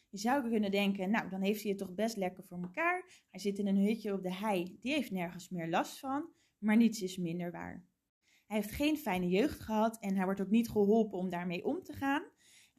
Je 0.10 0.18
zou 0.18 0.50
kunnen 0.50 0.72
denken, 0.72 1.10
nou 1.10 1.30
dan 1.30 1.42
heeft 1.42 1.62
hij 1.62 1.70
het 1.70 1.80
toch 1.80 1.94
best 1.94 2.18
lekker 2.18 2.44
voor 2.44 2.62
elkaar. 2.62 3.24
Hij 3.30 3.40
zit 3.40 3.60
in 3.60 3.68
een 3.68 3.86
hutje 3.86 4.14
op 4.14 4.24
de 4.24 4.34
hei, 4.34 4.78
die 4.82 4.94
heeft 4.94 5.12
nergens 5.12 5.50
meer 5.50 5.70
last 5.70 6.00
van, 6.00 6.30
maar 6.58 6.78
niets 6.78 7.02
is 7.02 7.18
minder 7.18 7.52
waar. 7.52 7.86
Hij 8.46 8.58
heeft 8.58 8.72
geen 8.72 8.98
fijne 8.98 9.30
jeugd 9.30 9.60
gehad 9.60 10.00
en 10.00 10.16
hij 10.16 10.26
wordt 10.26 10.42
ook 10.42 10.50
niet 10.50 10.70
geholpen 10.70 11.18
om 11.18 11.30
daarmee 11.30 11.66
om 11.66 11.84
te 11.84 11.94
gaan. 11.94 12.24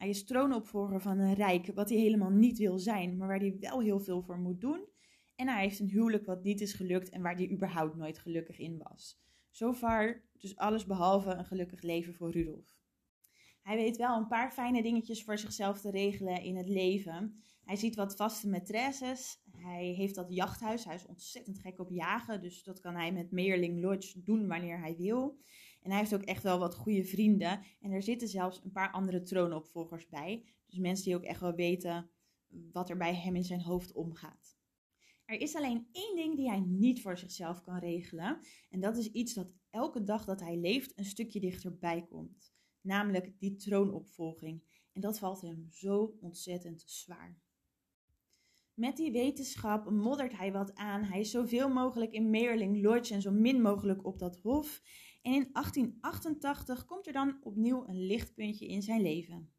Hij 0.02 0.10
is 0.10 0.24
troonopvolger 0.24 1.00
van 1.00 1.18
een 1.18 1.34
rijk 1.34 1.66
wat 1.74 1.88
hij 1.88 1.98
helemaal 1.98 2.30
niet 2.30 2.58
wil 2.58 2.78
zijn, 2.78 3.16
maar 3.16 3.28
waar 3.28 3.38
hij 3.38 3.56
wel 3.60 3.80
heel 3.80 4.00
veel 4.00 4.22
voor 4.22 4.38
moet 4.38 4.60
doen. 4.60 4.88
En 5.36 5.48
hij 5.48 5.62
heeft 5.62 5.80
een 5.80 5.88
huwelijk 5.88 6.26
wat 6.26 6.42
niet 6.42 6.60
is 6.60 6.72
gelukt 6.72 7.08
en 7.08 7.22
waar 7.22 7.34
hij 7.34 7.50
überhaupt 7.50 7.96
nooit 7.96 8.18
gelukkig 8.18 8.58
in 8.58 8.78
was. 8.78 9.20
Zover 9.50 10.24
dus 10.38 10.56
alles 10.56 10.86
behalve 10.86 11.30
een 11.30 11.44
gelukkig 11.44 11.82
leven 11.82 12.14
voor 12.14 12.30
Rudolf. 12.30 12.76
Hij 13.62 13.76
weet 13.76 13.96
wel 13.96 14.16
een 14.16 14.26
paar 14.26 14.52
fijne 14.52 14.82
dingetjes 14.82 15.24
voor 15.24 15.38
zichzelf 15.38 15.80
te 15.80 15.90
regelen 15.90 16.42
in 16.42 16.56
het 16.56 16.68
leven. 16.68 17.42
Hij 17.64 17.76
ziet 17.76 17.94
wat 17.94 18.16
vaste 18.16 18.48
maîtresses. 18.48 19.50
Hij 19.50 19.84
heeft 19.84 20.14
dat 20.14 20.34
jachthuis. 20.34 20.84
Hij 20.84 20.94
is 20.94 21.06
ontzettend 21.06 21.58
gek 21.58 21.78
op 21.78 21.90
jagen. 21.90 22.40
Dus 22.40 22.62
dat 22.62 22.80
kan 22.80 22.94
hij 22.94 23.12
met 23.12 23.30
Meerling 23.30 23.80
Lodge 23.80 24.22
doen 24.22 24.48
wanneer 24.48 24.78
hij 24.78 24.96
wil. 24.96 25.38
En 25.82 25.90
hij 25.90 25.98
heeft 25.98 26.14
ook 26.14 26.22
echt 26.22 26.42
wel 26.42 26.58
wat 26.58 26.74
goede 26.74 27.04
vrienden. 27.04 27.60
En 27.80 27.90
er 27.90 28.02
zitten 28.02 28.28
zelfs 28.28 28.60
een 28.64 28.72
paar 28.72 28.90
andere 28.90 29.22
troonopvolgers 29.22 30.08
bij. 30.08 30.44
Dus 30.66 30.78
mensen 30.78 31.04
die 31.04 31.16
ook 31.16 31.24
echt 31.24 31.40
wel 31.40 31.54
weten 31.54 32.10
wat 32.72 32.90
er 32.90 32.96
bij 32.96 33.14
hem 33.14 33.36
in 33.36 33.44
zijn 33.44 33.62
hoofd 33.62 33.92
omgaat. 33.92 34.56
Er 35.24 35.40
is 35.40 35.54
alleen 35.54 35.86
één 35.92 36.16
ding 36.16 36.36
die 36.36 36.48
hij 36.48 36.60
niet 36.60 37.02
voor 37.02 37.18
zichzelf 37.18 37.60
kan 37.60 37.78
regelen. 37.78 38.38
En 38.70 38.80
dat 38.80 38.96
is 38.96 39.10
iets 39.10 39.34
dat 39.34 39.52
elke 39.70 40.02
dag 40.02 40.24
dat 40.24 40.40
hij 40.40 40.56
leeft 40.56 40.98
een 40.98 41.04
stukje 41.04 41.40
dichterbij 41.40 42.06
komt. 42.06 42.52
Namelijk 42.80 43.38
die 43.38 43.56
troonopvolging. 43.56 44.62
En 44.92 45.00
dat 45.00 45.18
valt 45.18 45.40
hem 45.40 45.66
zo 45.70 46.16
ontzettend 46.20 46.82
zwaar. 46.86 47.40
Met 48.74 48.96
die 48.96 49.12
wetenschap 49.12 49.90
moddert 49.90 50.36
hij 50.36 50.52
wat 50.52 50.74
aan. 50.74 51.04
Hij 51.04 51.20
is 51.20 51.30
zoveel 51.30 51.68
mogelijk 51.68 52.12
in 52.12 52.30
Meerling 52.30 52.82
Lodge 52.82 53.14
en 53.14 53.22
zo 53.22 53.30
min 53.30 53.62
mogelijk 53.62 54.04
op 54.06 54.18
dat 54.18 54.36
hof. 54.36 54.82
En 55.22 55.32
in 55.32 55.48
1888 55.52 56.84
komt 56.84 57.06
er 57.06 57.12
dan 57.12 57.38
opnieuw 57.42 57.88
een 57.88 58.06
lichtpuntje 58.06 58.66
in 58.66 58.82
zijn 58.82 59.02
leven. 59.02 59.52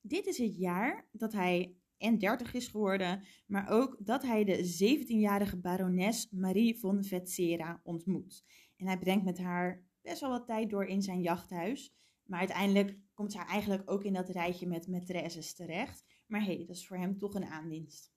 Dit 0.00 0.26
is 0.26 0.38
het 0.38 0.56
jaar 0.56 1.08
dat 1.12 1.32
hij 1.32 1.76
en 1.96 2.18
30 2.18 2.54
is 2.54 2.68
geworden, 2.68 3.26
maar 3.46 3.68
ook 3.68 3.96
dat 4.00 4.22
hij 4.22 4.44
de 4.44 5.04
17-jarige 5.04 5.60
barones 5.60 6.30
Marie 6.30 6.78
von 6.78 7.04
Vetsera 7.04 7.80
ontmoet. 7.84 8.44
En 8.76 8.86
hij 8.86 8.98
brengt 8.98 9.24
met 9.24 9.38
haar 9.38 9.84
best 10.02 10.20
wel 10.20 10.30
wat 10.30 10.46
tijd 10.46 10.70
door 10.70 10.84
in 10.84 11.02
zijn 11.02 11.20
jachthuis. 11.20 11.94
Maar 12.24 12.38
uiteindelijk 12.38 12.98
komt 13.14 13.32
zij 13.32 13.44
eigenlijk 13.44 13.90
ook 13.90 14.04
in 14.04 14.12
dat 14.12 14.28
rijtje 14.28 14.66
met 14.66 14.88
maîtresses 14.88 15.54
terecht. 15.54 16.04
Maar 16.26 16.40
hé, 16.40 16.46
hey, 16.46 16.66
dat 16.66 16.76
is 16.76 16.86
voor 16.86 16.96
hem 16.96 17.18
toch 17.18 17.34
een 17.34 17.44
aanwinst. 17.44 18.12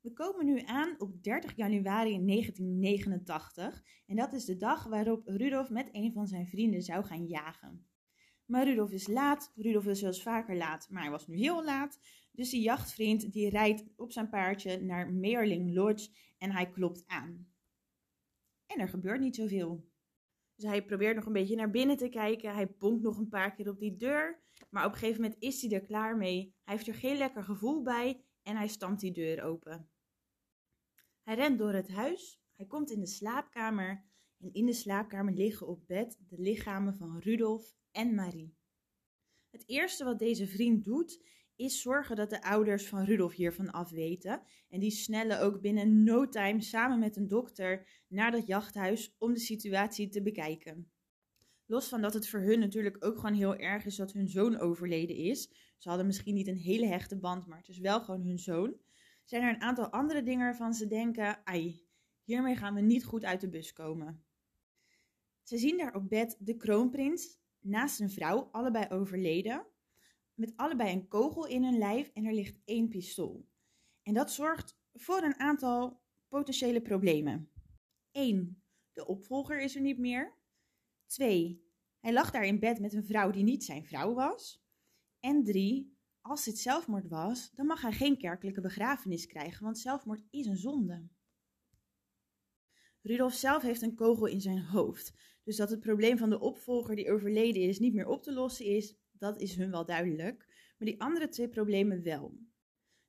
We 0.00 0.12
komen 0.12 0.46
nu 0.46 0.60
aan 0.60 0.94
op 0.98 1.22
30 1.22 1.56
januari 1.56 2.26
1989 2.26 3.82
en 4.06 4.16
dat 4.16 4.32
is 4.32 4.44
de 4.44 4.56
dag 4.56 4.84
waarop 4.84 5.26
Rudolf 5.26 5.70
met 5.70 5.88
een 5.92 6.12
van 6.12 6.26
zijn 6.26 6.46
vrienden 6.46 6.82
zou 6.82 7.04
gaan 7.04 7.26
jagen. 7.26 7.86
Maar 8.44 8.64
Rudolf 8.64 8.90
is 8.90 9.06
laat, 9.06 9.52
Rudolf 9.54 9.86
is 9.86 10.02
eens 10.02 10.22
vaker 10.22 10.56
laat, 10.56 10.88
maar 10.90 11.02
hij 11.02 11.10
was 11.10 11.26
nu 11.26 11.36
heel 11.36 11.64
laat. 11.64 11.98
Dus 12.32 12.50
die 12.50 12.62
jachtvriend 12.62 13.32
die 13.32 13.50
rijdt 13.50 13.84
op 13.96 14.12
zijn 14.12 14.28
paardje 14.28 14.80
naar 14.80 15.12
Meerling 15.12 15.74
Lodge 15.74 16.10
en 16.38 16.50
hij 16.50 16.70
klopt 16.70 17.04
aan. 17.06 17.48
En 18.66 18.80
er 18.80 18.88
gebeurt 18.88 19.20
niet 19.20 19.36
zoveel. 19.36 19.88
Dus 20.54 20.64
hij 20.64 20.84
probeert 20.84 21.16
nog 21.16 21.26
een 21.26 21.32
beetje 21.32 21.56
naar 21.56 21.70
binnen 21.70 21.96
te 21.96 22.08
kijken. 22.08 22.54
Hij 22.54 22.74
bonkt 22.78 23.02
nog 23.02 23.18
een 23.18 23.28
paar 23.28 23.54
keer 23.54 23.68
op 23.68 23.78
die 23.78 23.96
deur. 23.96 24.42
Maar 24.70 24.86
op 24.86 24.92
een 24.92 24.98
gegeven 24.98 25.22
moment 25.22 25.42
is 25.42 25.62
hij 25.62 25.70
er 25.70 25.86
klaar 25.86 26.16
mee. 26.16 26.54
Hij 26.64 26.74
heeft 26.74 26.88
er 26.88 26.94
geen 26.94 27.16
lekker 27.16 27.44
gevoel 27.44 27.82
bij 27.82 28.24
en 28.42 28.56
hij 28.56 28.68
stampt 28.68 29.00
die 29.00 29.12
deur 29.12 29.42
open. 29.42 29.89
Hij 31.30 31.38
rent 31.38 31.58
door 31.58 31.72
het 31.72 31.88
huis. 31.88 32.40
Hij 32.56 32.66
komt 32.66 32.90
in 32.90 33.00
de 33.00 33.06
slaapkamer. 33.06 34.04
En 34.38 34.52
in 34.52 34.66
de 34.66 34.72
slaapkamer 34.72 35.32
liggen 35.32 35.66
op 35.66 35.86
bed 35.86 36.18
de 36.28 36.40
lichamen 36.40 36.96
van 36.96 37.18
Rudolf 37.18 37.76
en 37.90 38.14
Marie. 38.14 38.56
Het 39.50 39.68
eerste 39.68 40.04
wat 40.04 40.18
deze 40.18 40.46
vriend 40.46 40.84
doet, 40.84 41.24
is 41.56 41.82
zorgen 41.82 42.16
dat 42.16 42.30
de 42.30 42.42
ouders 42.42 42.88
van 42.88 43.04
Rudolf 43.04 43.32
hiervan 43.32 43.70
afweten. 43.70 44.42
En 44.68 44.80
die 44.80 44.90
snellen 44.90 45.40
ook 45.40 45.60
binnen 45.60 46.04
no 46.04 46.28
time 46.28 46.60
samen 46.60 46.98
met 46.98 47.16
een 47.16 47.28
dokter 47.28 48.02
naar 48.08 48.30
dat 48.30 48.46
jachthuis 48.46 49.14
om 49.18 49.32
de 49.32 49.40
situatie 49.40 50.08
te 50.08 50.22
bekijken. 50.22 50.90
Los 51.66 51.88
van 51.88 52.00
dat 52.00 52.14
het 52.14 52.28
voor 52.28 52.40
hun 52.40 52.58
natuurlijk 52.58 53.04
ook 53.04 53.16
gewoon 53.16 53.34
heel 53.34 53.56
erg 53.56 53.84
is 53.84 53.96
dat 53.96 54.12
hun 54.12 54.28
zoon 54.28 54.58
overleden 54.58 55.16
is. 55.16 55.50
Ze 55.78 55.88
hadden 55.88 56.06
misschien 56.06 56.34
niet 56.34 56.48
een 56.48 56.58
hele 56.58 56.86
hechte 56.86 57.18
band, 57.18 57.46
maar 57.46 57.58
het 57.58 57.68
is 57.68 57.78
wel 57.78 58.00
gewoon 58.00 58.22
hun 58.22 58.38
zoon. 58.38 58.80
Zijn 59.30 59.42
er 59.42 59.54
een 59.54 59.60
aantal 59.60 59.90
andere 59.90 60.22
dingen 60.22 60.44
waarvan 60.44 60.74
ze 60.74 60.86
denken: 60.86 61.44
ai, 61.44 61.86
hiermee 62.22 62.56
gaan 62.56 62.74
we 62.74 62.80
niet 62.80 63.04
goed 63.04 63.24
uit 63.24 63.40
de 63.40 63.48
bus 63.48 63.72
komen. 63.72 64.24
Ze 65.42 65.58
zien 65.58 65.78
daar 65.78 65.94
op 65.94 66.08
bed 66.08 66.36
de 66.38 66.56
kroonprins 66.56 67.38
naast 67.58 68.00
een 68.00 68.10
vrouw, 68.10 68.48
allebei 68.52 68.88
overleden, 68.88 69.66
met 70.34 70.56
allebei 70.56 70.92
een 70.92 71.08
kogel 71.08 71.46
in 71.46 71.64
hun 71.64 71.78
lijf 71.78 72.08
en 72.08 72.24
er 72.24 72.32
ligt 72.32 72.60
één 72.64 72.88
pistool. 72.88 73.48
En 74.02 74.14
dat 74.14 74.32
zorgt 74.32 74.78
voor 74.92 75.22
een 75.22 75.38
aantal 75.38 76.02
potentiële 76.28 76.80
problemen. 76.80 77.50
1. 78.10 78.62
De 78.92 79.06
opvolger 79.06 79.60
is 79.60 79.74
er 79.74 79.80
niet 79.82 79.98
meer. 79.98 80.34
2. 81.06 81.64
Hij 82.00 82.12
lag 82.12 82.30
daar 82.30 82.44
in 82.44 82.58
bed 82.58 82.80
met 82.80 82.92
een 82.92 83.06
vrouw 83.06 83.30
die 83.30 83.44
niet 83.44 83.64
zijn 83.64 83.84
vrouw 83.84 84.14
was. 84.14 84.64
En 85.20 85.44
3. 85.44 85.98
Als 86.20 86.44
dit 86.44 86.58
zelfmoord 86.58 87.08
was, 87.08 87.50
dan 87.50 87.66
mag 87.66 87.82
hij 87.82 87.92
geen 87.92 88.18
kerkelijke 88.18 88.60
begrafenis 88.60 89.26
krijgen, 89.26 89.64
want 89.64 89.78
zelfmoord 89.78 90.22
is 90.30 90.46
een 90.46 90.56
zonde. 90.56 91.08
Rudolf 93.02 93.34
zelf 93.34 93.62
heeft 93.62 93.82
een 93.82 93.94
kogel 93.94 94.26
in 94.26 94.40
zijn 94.40 94.62
hoofd. 94.62 95.12
Dus 95.44 95.56
dat 95.56 95.70
het 95.70 95.80
probleem 95.80 96.18
van 96.18 96.30
de 96.30 96.40
opvolger 96.40 96.96
die 96.96 97.12
overleden 97.12 97.62
is 97.62 97.78
niet 97.78 97.94
meer 97.94 98.06
op 98.06 98.22
te 98.22 98.32
lossen 98.32 98.66
is, 98.66 98.96
dat 99.12 99.40
is 99.40 99.54
hun 99.54 99.70
wel 99.70 99.84
duidelijk. 99.84 100.46
Maar 100.78 100.88
die 100.88 101.00
andere 101.00 101.28
twee 101.28 101.48
problemen 101.48 102.02
wel. 102.02 102.38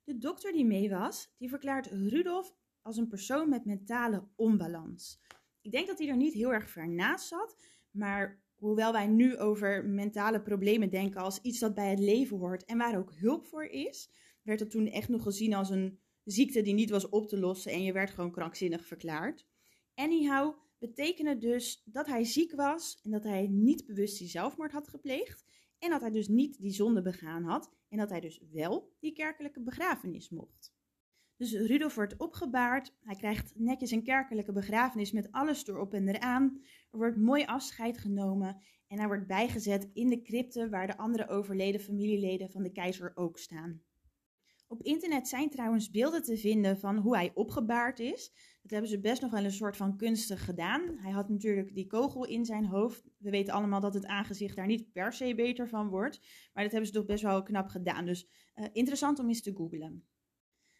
De 0.04 0.18
dokter 0.18 0.52
die 0.52 0.64
mee 0.64 0.90
was, 0.90 1.34
die 1.38 1.48
verklaart 1.48 1.86
Rudolf 1.86 2.54
als 2.82 2.96
een 2.96 3.08
persoon 3.08 3.48
met 3.48 3.64
mentale 3.64 4.28
onbalans. 4.34 5.20
Ik 5.60 5.70
denk 5.70 5.86
dat 5.86 5.98
hij 5.98 6.08
er 6.08 6.16
niet 6.16 6.34
heel 6.34 6.52
erg 6.52 6.70
ver 6.70 6.88
naast 6.88 7.28
zat, 7.28 7.56
maar 7.90 8.41
hoewel 8.62 8.92
wij 8.92 9.06
nu 9.06 9.38
over 9.38 9.84
mentale 9.84 10.42
problemen 10.42 10.90
denken 10.90 11.20
als 11.20 11.40
iets 11.40 11.58
dat 11.58 11.74
bij 11.74 11.90
het 11.90 11.98
leven 11.98 12.38
hoort 12.38 12.64
en 12.64 12.78
waar 12.78 12.98
ook 12.98 13.12
hulp 13.14 13.46
voor 13.46 13.64
is, 13.64 14.10
werd 14.42 14.60
het 14.60 14.70
toen 14.70 14.86
echt 14.86 15.08
nog 15.08 15.22
gezien 15.22 15.54
als 15.54 15.70
een 15.70 15.98
ziekte 16.24 16.62
die 16.62 16.74
niet 16.74 16.90
was 16.90 17.08
op 17.08 17.28
te 17.28 17.38
lossen 17.38 17.72
en 17.72 17.82
je 17.82 17.92
werd 17.92 18.10
gewoon 18.10 18.30
krankzinnig 18.30 18.86
verklaard. 18.86 19.46
Anyhow, 19.94 20.54
betekende 20.78 21.38
dus 21.38 21.82
dat 21.84 22.06
hij 22.06 22.24
ziek 22.24 22.52
was 22.52 23.00
en 23.02 23.10
dat 23.10 23.24
hij 23.24 23.46
niet 23.46 23.86
bewust 23.86 24.18
die 24.18 24.28
zelfmoord 24.28 24.72
had 24.72 24.88
gepleegd. 24.88 25.44
En 25.78 25.90
dat 25.90 26.00
hij 26.00 26.10
dus 26.10 26.28
niet 26.28 26.60
die 26.60 26.72
zonde 26.72 27.02
begaan 27.02 27.42
had 27.42 27.72
en 27.88 27.98
dat 27.98 28.10
hij 28.10 28.20
dus 28.20 28.42
wel 28.52 28.96
die 29.00 29.12
kerkelijke 29.12 29.62
begrafenis 29.62 30.30
mocht. 30.30 30.74
Dus 31.36 31.52
Rudolf 31.52 31.94
wordt 31.94 32.16
opgebaard, 32.16 32.94
hij 33.00 33.16
krijgt 33.16 33.52
netjes 33.54 33.90
een 33.90 34.02
kerkelijke 34.02 34.52
begrafenis 34.52 35.12
met 35.12 35.32
alles 35.32 35.66
erop 35.66 35.94
en 35.94 36.08
eraan. 36.08 36.62
Er 36.92 36.98
wordt 36.98 37.16
mooi 37.16 37.44
afscheid 37.44 37.98
genomen 37.98 38.62
en 38.86 38.98
hij 38.98 39.06
wordt 39.06 39.26
bijgezet 39.26 39.90
in 39.92 40.08
de 40.08 40.22
crypte 40.22 40.68
waar 40.68 40.86
de 40.86 40.96
andere 40.96 41.28
overleden 41.28 41.80
familieleden 41.80 42.50
van 42.50 42.62
de 42.62 42.72
keizer 42.72 43.12
ook 43.14 43.38
staan. 43.38 43.82
Op 44.66 44.82
internet 44.82 45.28
zijn 45.28 45.50
trouwens 45.50 45.90
beelden 45.90 46.22
te 46.22 46.36
vinden 46.36 46.78
van 46.78 46.96
hoe 46.96 47.16
hij 47.16 47.30
opgebaard 47.34 47.98
is. 47.98 48.32
Dat 48.62 48.70
hebben 48.70 48.90
ze 48.90 49.00
best 49.00 49.22
nog 49.22 49.30
wel 49.30 49.44
een 49.44 49.52
soort 49.52 49.76
van 49.76 49.96
kunstig 49.96 50.44
gedaan. 50.44 50.96
Hij 50.96 51.10
had 51.10 51.28
natuurlijk 51.28 51.74
die 51.74 51.86
kogel 51.86 52.26
in 52.26 52.44
zijn 52.44 52.64
hoofd. 52.64 53.04
We 53.18 53.30
weten 53.30 53.54
allemaal 53.54 53.80
dat 53.80 53.94
het 53.94 54.06
aangezicht 54.06 54.56
daar 54.56 54.66
niet 54.66 54.92
per 54.92 55.12
se 55.12 55.34
beter 55.34 55.68
van 55.68 55.88
wordt. 55.88 56.20
Maar 56.52 56.62
dat 56.62 56.72
hebben 56.72 56.90
ze 56.90 56.96
toch 56.96 57.06
best 57.06 57.22
wel 57.22 57.42
knap 57.42 57.68
gedaan. 57.68 58.04
Dus 58.04 58.28
uh, 58.54 58.66
interessant 58.72 59.18
om 59.18 59.28
eens 59.28 59.42
te 59.42 59.54
googlen. 59.54 60.06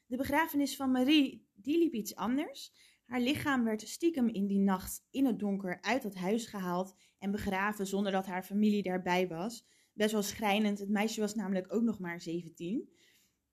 De 0.07 0.17
begrafenis 0.17 0.77
van 0.77 0.91
Marie, 0.91 1.47
die 1.55 1.79
liep 1.79 1.95
iets 1.95 2.15
anders. 2.15 2.73
Haar 3.13 3.21
lichaam 3.21 3.65
werd 3.65 3.89
stiekem 3.89 4.29
in 4.29 4.47
die 4.47 4.59
nacht 4.59 5.07
in 5.11 5.27
het 5.27 5.39
donker 5.39 5.81
uit 5.81 6.03
het 6.03 6.15
huis 6.15 6.47
gehaald 6.47 6.95
en 7.19 7.31
begraven 7.31 7.87
zonder 7.87 8.13
dat 8.13 8.27
haar 8.27 8.43
familie 8.43 8.83
daarbij 8.83 9.29
was. 9.29 9.67
Best 9.93 10.13
wel 10.13 10.23
schrijnend. 10.23 10.79
Het 10.79 10.89
meisje 10.89 11.21
was 11.21 11.35
namelijk 11.35 11.75
ook 11.75 11.83
nog 11.83 11.99
maar 11.99 12.21
17. 12.21 12.89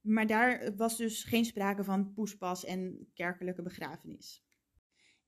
Maar 0.01 0.27
daar 0.27 0.75
was 0.75 0.97
dus 0.97 1.23
geen 1.23 1.45
sprake 1.45 1.83
van 1.83 2.13
poespas 2.13 2.65
en 2.65 3.09
kerkelijke 3.13 3.61
begrafenis. 3.61 4.43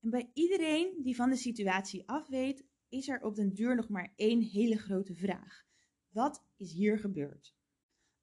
En 0.02 0.10
bij 0.10 0.30
iedereen 0.34 1.00
die 1.04 1.16
van 1.16 1.30
de 1.30 1.36
situatie 1.36 2.08
afweet, 2.08 2.66
is 2.90 3.10
er 3.10 3.24
op 3.24 3.36
den 3.36 3.54
duur 3.54 3.76
nog 3.76 3.90
maar 3.90 4.14
één 4.16 4.42
hele 4.42 4.78
grote 4.78 5.16
vraag. 5.16 5.66
Wat 6.10 6.46
is 6.58 6.74
hier 6.74 7.00
gebeurd? 7.00 7.56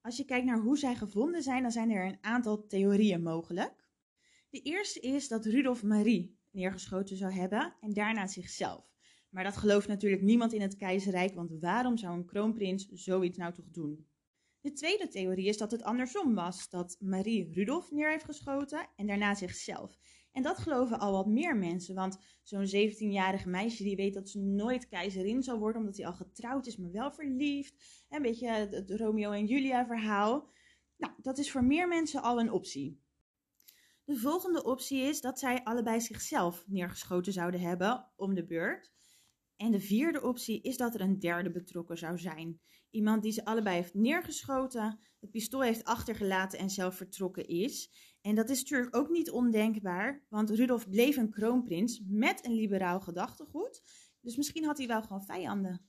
Als 0.00 0.16
je 0.16 0.24
kijkt 0.24 0.46
naar 0.46 0.60
hoe 0.60 0.78
zij 0.78 0.94
gevonden 0.94 1.42
zijn, 1.42 1.62
dan 1.62 1.72
zijn 1.72 1.90
er 1.90 2.06
een 2.06 2.18
aantal 2.20 2.66
theorieën 2.66 3.22
mogelijk. 3.22 3.87
De 4.58 4.64
eerste 4.64 5.00
is 5.00 5.28
dat 5.28 5.44
Rudolf 5.44 5.82
Marie 5.82 6.38
neergeschoten 6.50 7.16
zou 7.16 7.32
hebben 7.32 7.74
en 7.80 7.92
daarna 7.92 8.26
zichzelf. 8.26 8.92
Maar 9.30 9.44
dat 9.44 9.56
gelooft 9.56 9.88
natuurlijk 9.88 10.22
niemand 10.22 10.52
in 10.52 10.60
het 10.60 10.76
keizerrijk, 10.76 11.34
want 11.34 11.60
waarom 11.60 11.96
zou 11.96 12.16
een 12.16 12.26
kroonprins 12.26 12.88
zoiets 12.88 13.38
nou 13.38 13.52
toch 13.52 13.68
doen? 13.70 14.06
De 14.60 14.72
tweede 14.72 15.08
theorie 15.08 15.46
is 15.46 15.58
dat 15.58 15.70
het 15.70 15.82
andersom 15.82 16.34
was, 16.34 16.70
dat 16.70 16.96
Marie 17.00 17.52
Rudolf 17.52 17.90
neer 17.90 18.10
heeft 18.10 18.24
geschoten 18.24 18.88
en 18.96 19.06
daarna 19.06 19.34
zichzelf. 19.34 19.98
En 20.32 20.42
dat 20.42 20.58
geloven 20.58 20.98
al 20.98 21.12
wat 21.12 21.26
meer 21.26 21.56
mensen, 21.56 21.94
want 21.94 22.18
zo'n 22.42 22.66
17-jarig 22.66 23.44
meisje 23.44 23.82
die 23.82 23.96
weet 23.96 24.14
dat 24.14 24.28
ze 24.28 24.38
nooit 24.38 24.88
keizerin 24.88 25.42
zal 25.42 25.58
worden 25.58 25.80
omdat 25.80 25.96
hij 25.96 26.06
al 26.06 26.12
getrouwd 26.12 26.66
is, 26.66 26.76
maar 26.76 26.92
wel 26.92 27.12
verliefd. 27.12 28.04
Een 28.08 28.22
beetje 28.22 28.48
het 28.48 28.90
Romeo 28.90 29.30
en 29.30 29.46
Julia 29.46 29.86
verhaal. 29.86 30.50
Nou, 30.96 31.12
dat 31.22 31.38
is 31.38 31.50
voor 31.50 31.64
meer 31.64 31.88
mensen 31.88 32.22
al 32.22 32.40
een 32.40 32.52
optie. 32.52 33.06
De 34.08 34.16
volgende 34.16 34.64
optie 34.64 35.00
is 35.00 35.20
dat 35.20 35.38
zij 35.38 35.64
allebei 35.64 36.00
zichzelf 36.00 36.64
neergeschoten 36.66 37.32
zouden 37.32 37.60
hebben 37.60 38.12
om 38.16 38.34
de 38.34 38.46
beurt. 38.46 38.92
En 39.56 39.70
de 39.70 39.80
vierde 39.80 40.22
optie 40.22 40.60
is 40.62 40.76
dat 40.76 40.94
er 40.94 41.00
een 41.00 41.18
derde 41.18 41.50
betrokken 41.50 41.98
zou 41.98 42.18
zijn. 42.18 42.60
Iemand 42.90 43.22
die 43.22 43.32
ze 43.32 43.44
allebei 43.44 43.76
heeft 43.76 43.94
neergeschoten, 43.94 45.00
het 45.20 45.30
pistool 45.30 45.60
heeft 45.60 45.84
achtergelaten 45.84 46.58
en 46.58 46.70
zelf 46.70 46.96
vertrokken 46.96 47.46
is. 47.48 47.90
En 48.20 48.34
dat 48.34 48.48
is 48.48 48.60
natuurlijk 48.60 48.96
ook 48.96 49.08
niet 49.08 49.30
ondenkbaar, 49.30 50.26
want 50.28 50.50
Rudolf 50.50 50.88
bleef 50.88 51.16
een 51.16 51.30
kroonprins 51.30 52.02
met 52.06 52.44
een 52.46 52.54
liberaal 52.54 53.00
gedachtegoed. 53.00 53.82
Dus 54.20 54.36
misschien 54.36 54.64
had 54.64 54.78
hij 54.78 54.86
wel 54.86 55.02
gewoon 55.02 55.24
vijanden. 55.24 55.88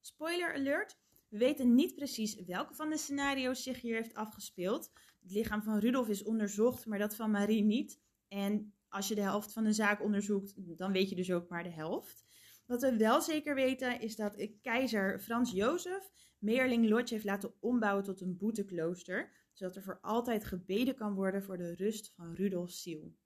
Spoiler 0.00 0.54
alert, 0.54 0.98
we 1.28 1.38
weten 1.38 1.74
niet 1.74 1.94
precies 1.94 2.44
welke 2.44 2.74
van 2.74 2.90
de 2.90 2.96
scenario's 2.96 3.62
zich 3.62 3.80
hier 3.80 3.94
heeft 3.94 4.14
afgespeeld. 4.14 4.90
Het 5.28 5.36
lichaam 5.36 5.62
van 5.62 5.78
Rudolf 5.78 6.08
is 6.08 6.22
onderzocht, 6.22 6.86
maar 6.86 6.98
dat 6.98 7.16
van 7.16 7.30
Marie 7.30 7.62
niet. 7.62 8.00
En 8.28 8.74
als 8.88 9.08
je 9.08 9.14
de 9.14 9.20
helft 9.20 9.52
van 9.52 9.64
een 9.64 9.74
zaak 9.74 10.02
onderzoekt, 10.02 10.78
dan 10.78 10.92
weet 10.92 11.08
je 11.08 11.16
dus 11.16 11.32
ook 11.32 11.48
maar 11.48 11.62
de 11.62 11.70
helft. 11.70 12.24
Wat 12.66 12.82
we 12.82 12.96
wel 12.96 13.20
zeker 13.20 13.54
weten 13.54 14.00
is 14.00 14.16
dat 14.16 14.48
keizer 14.62 15.20
Frans 15.20 15.52
Jozef 15.52 16.10
Meerling 16.38 16.88
Lodge 16.88 17.14
heeft 17.14 17.26
laten 17.26 17.54
ombouwen 17.60 18.04
tot 18.04 18.20
een 18.20 18.36
boeteklooster, 18.36 19.48
zodat 19.52 19.76
er 19.76 19.82
voor 19.82 20.00
altijd 20.00 20.44
gebeden 20.44 20.94
kan 20.94 21.14
worden 21.14 21.42
voor 21.42 21.56
de 21.56 21.74
rust 21.74 22.12
van 22.14 22.34
Rudolfs 22.34 22.82
ziel. 22.82 23.16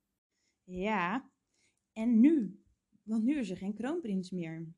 Ja, 0.65 1.31
en 1.93 2.21
nu? 2.21 2.63
Want 3.03 3.25
nu 3.25 3.39
is 3.39 3.51
er 3.51 3.57
geen 3.57 3.75
kroonprins 3.75 4.31
meer. 4.31 4.75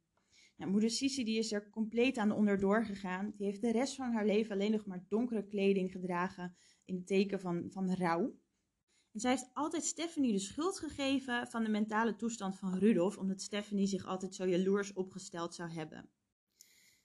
Nou, 0.57 0.71
moeder 0.71 0.91
Sisi 0.91 1.25
die 1.25 1.39
is 1.39 1.53
er 1.53 1.71
compleet 1.71 2.17
aan 2.17 2.31
onderdoor 2.31 2.85
gegaan. 2.85 3.33
Die 3.37 3.47
heeft 3.47 3.61
de 3.61 3.73
rest 3.73 3.95
van 3.95 4.13
haar 4.13 4.27
leven 4.27 4.53
alleen 4.53 4.71
nog 4.71 4.87
maar 4.87 5.05
donkere 5.09 5.47
kleding 5.47 5.93
gedragen 5.93 6.57
in 6.85 6.95
het 6.95 7.07
teken 7.07 7.41
van, 7.41 7.71
van 7.71 7.95
rouw. 7.95 8.43
En 9.13 9.21
zij 9.21 9.31
heeft 9.31 9.51
altijd 9.53 9.85
Stephanie 9.85 10.33
de 10.33 10.39
schuld 10.39 10.79
gegeven 10.79 11.47
van 11.47 11.65
de 11.65 11.71
mentale 11.71 12.17
toestand 12.17 12.59
van 12.59 12.79
Rudolf, 12.79 13.19
omdat 13.19 13.43
Stephanie 13.43 13.87
zich 13.87 14.07
altijd 14.07 14.35
zo 14.35 14.47
jaloers 14.47 14.93
opgesteld 14.93 15.55
zou 15.55 15.71
hebben. 15.71 16.11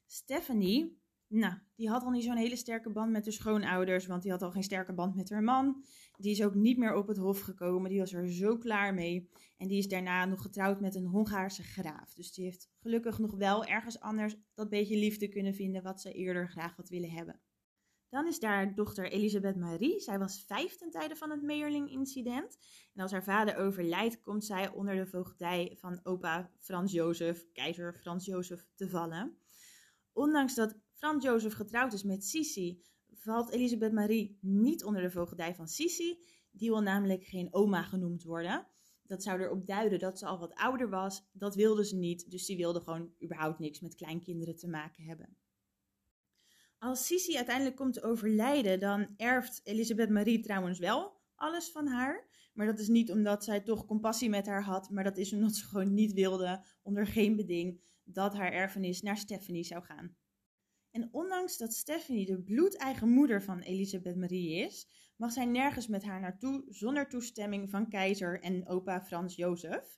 Stephanie, 0.05 1.01
nou, 1.29 1.53
die 1.75 1.89
had 1.89 2.03
al 2.03 2.09
niet 2.09 2.23
zo'n 2.23 2.35
hele 2.35 2.55
sterke 2.55 2.89
band 2.89 3.11
met 3.11 3.23
haar 3.23 3.33
schoonouders, 3.33 4.05
want 4.05 4.21
die 4.21 4.31
had 4.31 4.41
al 4.41 4.51
geen 4.51 4.63
sterke 4.63 4.93
band 4.93 5.15
met 5.15 5.29
haar 5.29 5.43
man. 5.43 5.83
Die 6.17 6.31
is 6.31 6.43
ook 6.43 6.55
niet 6.55 6.77
meer 6.77 6.95
op 6.95 7.07
het 7.07 7.17
hof 7.17 7.39
gekomen, 7.39 7.89
die 7.89 7.99
was 7.99 8.13
er 8.13 8.31
zo 8.31 8.57
klaar 8.57 8.93
mee. 8.93 9.29
En 9.57 9.67
die 9.67 9.77
is 9.77 9.87
daarna 9.87 10.25
nog 10.25 10.41
getrouwd 10.41 10.79
met 10.79 10.95
een 10.95 11.05
Hongaarse 11.05 11.63
graaf. 11.63 12.13
Dus 12.13 12.33
die 12.33 12.45
heeft 12.45 12.69
gelukkig 12.79 13.19
nog 13.19 13.35
wel 13.35 13.65
ergens 13.65 13.99
anders 13.99 14.35
dat 14.53 14.69
beetje 14.69 14.97
liefde 14.97 15.27
kunnen 15.27 15.53
vinden 15.53 15.83
wat 15.83 16.01
ze 16.01 16.11
eerder 16.11 16.49
graag 16.49 16.75
had 16.75 16.89
willen 16.89 17.11
hebben. 17.11 17.39
Dan 18.09 18.27
is 18.27 18.39
daar 18.39 18.75
dochter 18.75 19.11
Elisabeth 19.11 19.55
Marie. 19.55 19.99
Zij 19.99 20.19
was 20.19 20.43
vijf 20.47 20.75
ten 20.75 20.89
tijde 20.89 21.15
van 21.15 21.29
het 21.29 21.41
Meerling-incident. 21.41 22.57
En 22.93 23.01
als 23.01 23.11
haar 23.11 23.23
vader 23.23 23.55
overlijdt, 23.55 24.21
komt 24.21 24.45
zij 24.45 24.69
onder 24.69 24.95
de 24.95 25.07
voogdij 25.07 25.75
van 25.79 25.99
opa 26.03 26.51
Frans 26.59 26.91
Jozef, 26.91 27.51
keizer 27.51 27.93
Frans 27.93 28.25
Jozef, 28.25 28.67
te 28.75 28.89
vallen. 28.89 29.37
Ondanks 30.13 30.55
dat 30.55 30.77
Frans 30.99 31.23
Jozef 31.23 31.53
getrouwd 31.53 31.93
is 31.93 32.03
met 32.03 32.25
Sisi, 32.25 32.83
valt 33.13 33.51
Elisabeth 33.51 33.91
Marie 33.91 34.37
niet 34.41 34.83
onder 34.83 35.01
de 35.01 35.11
voogdij 35.11 35.55
van 35.55 35.67
Sisi. 35.67 36.23
Die 36.51 36.69
wil 36.69 36.81
namelijk 36.81 37.23
geen 37.23 37.53
oma 37.53 37.83
genoemd 37.83 38.23
worden. 38.23 38.67
Dat 39.03 39.23
zou 39.23 39.41
erop 39.41 39.67
duiden 39.67 39.99
dat 39.99 40.19
ze 40.19 40.25
al 40.25 40.39
wat 40.39 40.53
ouder 40.53 40.89
was. 40.89 41.29
Dat 41.31 41.55
wilde 41.55 41.85
ze 41.85 41.95
niet, 41.95 42.31
dus 42.31 42.45
die 42.45 42.57
wilde 42.57 42.81
gewoon 42.81 43.13
überhaupt 43.23 43.59
niks 43.59 43.79
met 43.79 43.95
kleinkinderen 43.95 44.55
te 44.55 44.67
maken 44.67 45.03
hebben. 45.03 45.37
Als 46.77 47.05
Sisi 47.05 47.35
uiteindelijk 47.35 47.75
komt 47.75 47.93
te 47.93 48.03
overlijden, 48.03 48.79
dan 48.79 49.13
erft 49.17 49.61
Elisabeth 49.63 50.09
Marie 50.09 50.39
trouwens 50.39 50.79
wel 50.79 51.21
alles 51.35 51.71
van 51.71 51.87
haar. 51.87 52.27
Maar 52.53 52.65
dat 52.65 52.79
is 52.79 52.87
niet 52.87 53.11
omdat 53.11 53.43
zij 53.43 53.59
toch 53.59 53.85
compassie 53.85 54.29
met 54.29 54.45
haar 54.45 54.63
had, 54.63 54.89
maar 54.89 55.03
dat 55.03 55.17
is 55.17 55.33
omdat 55.33 55.55
ze 55.55 55.65
gewoon 55.65 55.93
niet 55.93 56.13
wilde, 56.13 56.65
onder 56.81 57.07
geen 57.07 57.35
beding, 57.35 57.81
dat 58.03 58.33
haar 58.33 58.51
erfenis 58.51 59.01
naar 59.01 59.17
Stephanie 59.17 59.63
zou 59.63 59.83
gaan. 59.83 60.17
En 60.91 61.09
ondanks 61.11 61.57
dat 61.57 61.73
Stephanie 61.73 62.25
de 62.25 62.41
bloedeigen 62.41 63.09
moeder 63.09 63.43
van 63.43 63.59
Elisabeth 63.59 64.15
Marie 64.15 64.65
is, 64.65 64.87
mag 65.15 65.31
zij 65.31 65.45
nergens 65.45 65.87
met 65.87 66.03
haar 66.03 66.19
naartoe 66.19 66.65
zonder 66.67 67.09
toestemming 67.09 67.69
van 67.69 67.89
keizer 67.89 68.41
en 68.41 68.67
opa 68.67 69.01
Frans 69.01 69.35
Jozef. 69.35 69.97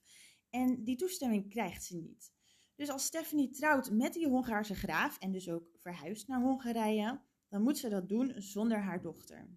En 0.50 0.84
die 0.84 0.96
toestemming 0.96 1.50
krijgt 1.50 1.84
ze 1.84 1.98
niet. 1.98 2.34
Dus 2.76 2.90
als 2.90 3.06
Stephanie 3.06 3.50
trouwt 3.50 3.92
met 3.92 4.14
die 4.14 4.28
Hongaarse 4.28 4.76
graaf 4.76 5.20
en 5.20 5.32
dus 5.32 5.50
ook 5.50 5.70
verhuist 5.80 6.28
naar 6.28 6.42
Hongarije, 6.42 7.22
dan 7.48 7.62
moet 7.62 7.78
ze 7.78 7.90
dat 7.90 8.10
doen 8.10 8.34
zonder 8.36 8.78
haar 8.78 9.02
dochter. 9.02 9.50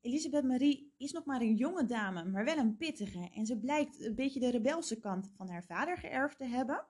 Elisabeth 0.00 0.44
Marie 0.44 0.94
is 0.96 1.12
nog 1.12 1.24
maar 1.24 1.40
een 1.40 1.56
jonge 1.56 1.84
dame, 1.84 2.24
maar 2.24 2.44
wel 2.44 2.56
een 2.56 2.76
pittige 2.76 3.30
en 3.34 3.46
ze 3.46 3.58
blijkt 3.58 4.00
een 4.00 4.14
beetje 4.14 4.40
de 4.40 4.50
rebelse 4.50 5.00
kant 5.00 5.32
van 5.36 5.48
haar 5.48 5.64
vader 5.64 5.98
geërfd 5.98 6.36
te 6.36 6.44
hebben. 6.44 6.86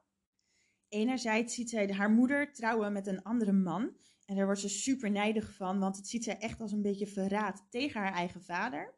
Enerzijds 0.95 1.55
ziet 1.55 1.71
zij 1.71 1.93
haar 1.93 2.11
moeder 2.11 2.53
trouwen 2.53 2.93
met 2.93 3.07
een 3.07 3.23
andere 3.23 3.53
man 3.53 3.97
en 4.27 4.37
daar 4.37 4.45
wordt 4.45 4.61
ze 4.61 4.69
super 4.69 5.11
nijdig 5.11 5.53
van, 5.53 5.79
want 5.79 5.97
het 5.97 6.09
ziet 6.09 6.25
zij 6.25 6.39
echt 6.39 6.61
als 6.61 6.73
een 6.73 6.83
beetje 6.83 7.07
verraad 7.07 7.67
tegen 7.71 8.01
haar 8.01 8.13
eigen 8.13 8.43
vader. 8.43 8.95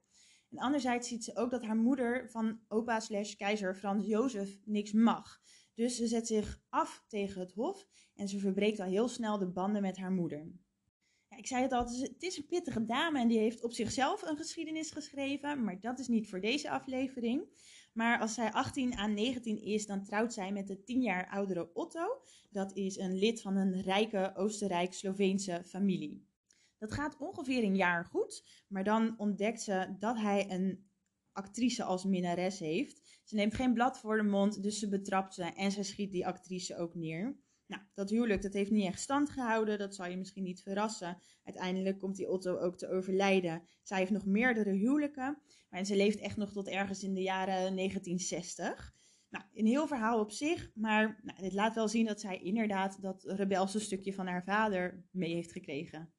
En 0.50 0.58
anderzijds 0.58 1.08
ziet 1.08 1.24
ze 1.24 1.36
ook 1.36 1.50
dat 1.50 1.64
haar 1.64 1.76
moeder 1.76 2.30
van 2.30 2.60
opa 2.68 3.00
slash 3.00 3.34
keizer 3.34 3.74
Frans 3.74 4.06
Jozef 4.06 4.58
niks 4.64 4.92
mag. 4.92 5.40
Dus 5.74 5.96
ze 5.96 6.06
zet 6.06 6.26
zich 6.26 6.60
af 6.68 7.04
tegen 7.08 7.40
het 7.40 7.52
hof 7.52 7.86
en 8.14 8.28
ze 8.28 8.38
verbreekt 8.38 8.80
al 8.80 8.86
heel 8.86 9.08
snel 9.08 9.38
de 9.38 9.48
banden 9.48 9.82
met 9.82 9.96
haar 9.96 10.12
moeder. 10.12 10.52
Ja, 11.28 11.36
ik 11.36 11.46
zei 11.46 11.62
het 11.62 11.72
al, 11.72 11.84
het 11.84 12.22
is 12.22 12.36
een 12.36 12.46
pittige 12.46 12.84
dame 12.84 13.20
en 13.20 13.28
die 13.28 13.38
heeft 13.38 13.64
op 13.64 13.72
zichzelf 13.72 14.22
een 14.22 14.36
geschiedenis 14.36 14.90
geschreven, 14.90 15.64
maar 15.64 15.80
dat 15.80 15.98
is 15.98 16.08
niet 16.08 16.28
voor 16.28 16.40
deze 16.40 16.70
aflevering. 16.70 17.48
Maar 17.96 18.20
als 18.20 18.34
zij 18.34 18.52
18 18.52 18.96
aan 18.96 19.14
19 19.14 19.62
is, 19.62 19.86
dan 19.86 20.04
trouwt 20.04 20.32
zij 20.32 20.52
met 20.52 20.66
de 20.66 20.82
10 20.82 21.02
jaar 21.02 21.28
oudere 21.28 21.70
Otto. 21.74 22.22
Dat 22.50 22.72
is 22.72 22.96
een 22.96 23.18
lid 23.18 23.40
van 23.40 23.56
een 23.56 23.82
rijke 23.82 24.32
Oostenrijk-Sloveense 24.34 25.62
familie. 25.66 26.26
Dat 26.78 26.92
gaat 26.92 27.16
ongeveer 27.18 27.62
een 27.62 27.76
jaar 27.76 28.04
goed, 28.04 28.64
maar 28.68 28.84
dan 28.84 29.14
ontdekt 29.18 29.62
ze 29.62 29.96
dat 29.98 30.16
hij 30.16 30.50
een 30.50 30.88
actrice 31.32 31.84
als 31.84 32.04
minnares 32.04 32.58
heeft. 32.58 33.20
Ze 33.24 33.34
neemt 33.34 33.54
geen 33.54 33.72
blad 33.74 33.98
voor 33.98 34.16
de 34.16 34.22
mond, 34.22 34.62
dus 34.62 34.78
ze 34.78 34.88
betrapt 34.88 35.34
ze 35.34 35.42
en 35.42 35.72
ze 35.72 35.82
schiet 35.82 36.10
die 36.10 36.26
actrice 36.26 36.76
ook 36.76 36.94
neer. 36.94 37.36
Nou, 37.66 37.82
dat 37.94 38.10
huwelijk 38.10 38.42
dat 38.42 38.52
heeft 38.52 38.70
niet 38.70 38.86
echt 38.86 39.00
stand 39.00 39.30
gehouden, 39.30 39.78
dat 39.78 39.94
zal 39.94 40.06
je 40.06 40.16
misschien 40.16 40.42
niet 40.42 40.62
verrassen. 40.62 41.18
Uiteindelijk 41.44 41.98
komt 41.98 42.16
die 42.16 42.30
Otto 42.30 42.58
ook 42.58 42.78
te 42.78 42.88
overlijden. 42.88 43.62
Zij 43.82 43.98
heeft 43.98 44.10
nog 44.10 44.26
meerdere 44.26 44.70
huwelijken, 44.70 45.38
maar 45.68 45.84
ze 45.84 45.96
leeft 45.96 46.18
echt 46.18 46.36
nog 46.36 46.52
tot 46.52 46.68
ergens 46.68 47.02
in 47.02 47.14
de 47.14 47.22
jaren 47.22 47.76
1960. 47.76 48.94
Nou, 49.30 49.44
een 49.54 49.66
heel 49.66 49.86
verhaal 49.86 50.20
op 50.20 50.30
zich, 50.30 50.70
maar 50.74 51.20
nou, 51.22 51.40
dit 51.40 51.52
laat 51.52 51.74
wel 51.74 51.88
zien 51.88 52.06
dat 52.06 52.20
zij 52.20 52.38
inderdaad 52.38 53.02
dat 53.02 53.24
rebelse 53.24 53.80
stukje 53.80 54.14
van 54.14 54.26
haar 54.26 54.44
vader 54.44 55.04
mee 55.10 55.34
heeft 55.34 55.52
gekregen. 55.52 56.12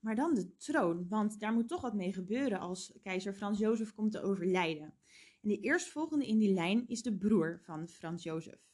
Maar 0.00 0.14
dan 0.14 0.34
de 0.34 0.56
troon, 0.56 1.08
want 1.08 1.40
daar 1.40 1.52
moet 1.52 1.68
toch 1.68 1.80
wat 1.80 1.94
mee 1.94 2.12
gebeuren 2.12 2.58
als 2.58 2.98
keizer 3.02 3.34
Frans 3.34 3.58
Jozef 3.58 3.94
komt 3.94 4.12
te 4.12 4.22
overlijden. 4.22 4.94
En 5.42 5.48
de 5.48 5.60
eerstvolgende 5.60 6.26
in 6.26 6.38
die 6.38 6.52
lijn 6.52 6.88
is 6.88 7.02
de 7.02 7.16
broer 7.16 7.60
van 7.62 7.88
Frans 7.88 8.22
Jozef. 8.22 8.67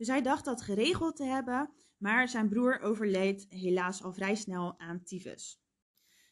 Dus 0.00 0.08
hij 0.08 0.22
dacht 0.22 0.44
dat 0.44 0.62
geregeld 0.62 1.16
te 1.16 1.24
hebben, 1.24 1.70
maar 1.96 2.28
zijn 2.28 2.48
broer 2.48 2.80
overleed 2.80 3.46
helaas 3.48 4.02
al 4.02 4.12
vrij 4.12 4.34
snel 4.34 4.78
aan 4.78 5.02
tyfus. 5.02 5.62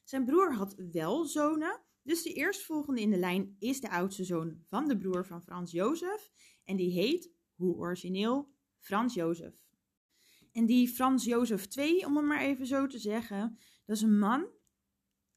Zijn 0.04 0.24
broer 0.24 0.54
had 0.54 0.74
wel 0.90 1.24
zonen, 1.24 1.82
dus 2.02 2.22
de 2.22 2.32
eerstvolgende 2.32 3.00
in 3.00 3.10
de 3.10 3.18
lijn 3.18 3.56
is 3.58 3.80
de 3.80 3.90
oudste 3.90 4.24
zoon 4.24 4.64
van 4.68 4.88
de 4.88 4.98
broer 4.98 5.26
van 5.26 5.42
Frans 5.42 5.72
Jozef. 5.72 6.30
En 6.64 6.76
die 6.76 6.92
heet, 6.92 7.32
hoe 7.54 7.76
origineel, 7.76 8.52
Frans 8.78 9.14
Jozef. 9.14 9.54
En 10.52 10.66
die 10.66 10.88
Frans 10.88 11.24
Jozef 11.24 11.76
II, 11.76 12.04
om 12.04 12.16
het 12.16 12.26
maar 12.26 12.40
even 12.40 12.66
zo 12.66 12.86
te 12.86 12.98
zeggen, 12.98 13.58
dat 13.84 13.96
is 13.96 14.02
een 14.02 14.18
man 14.18 14.46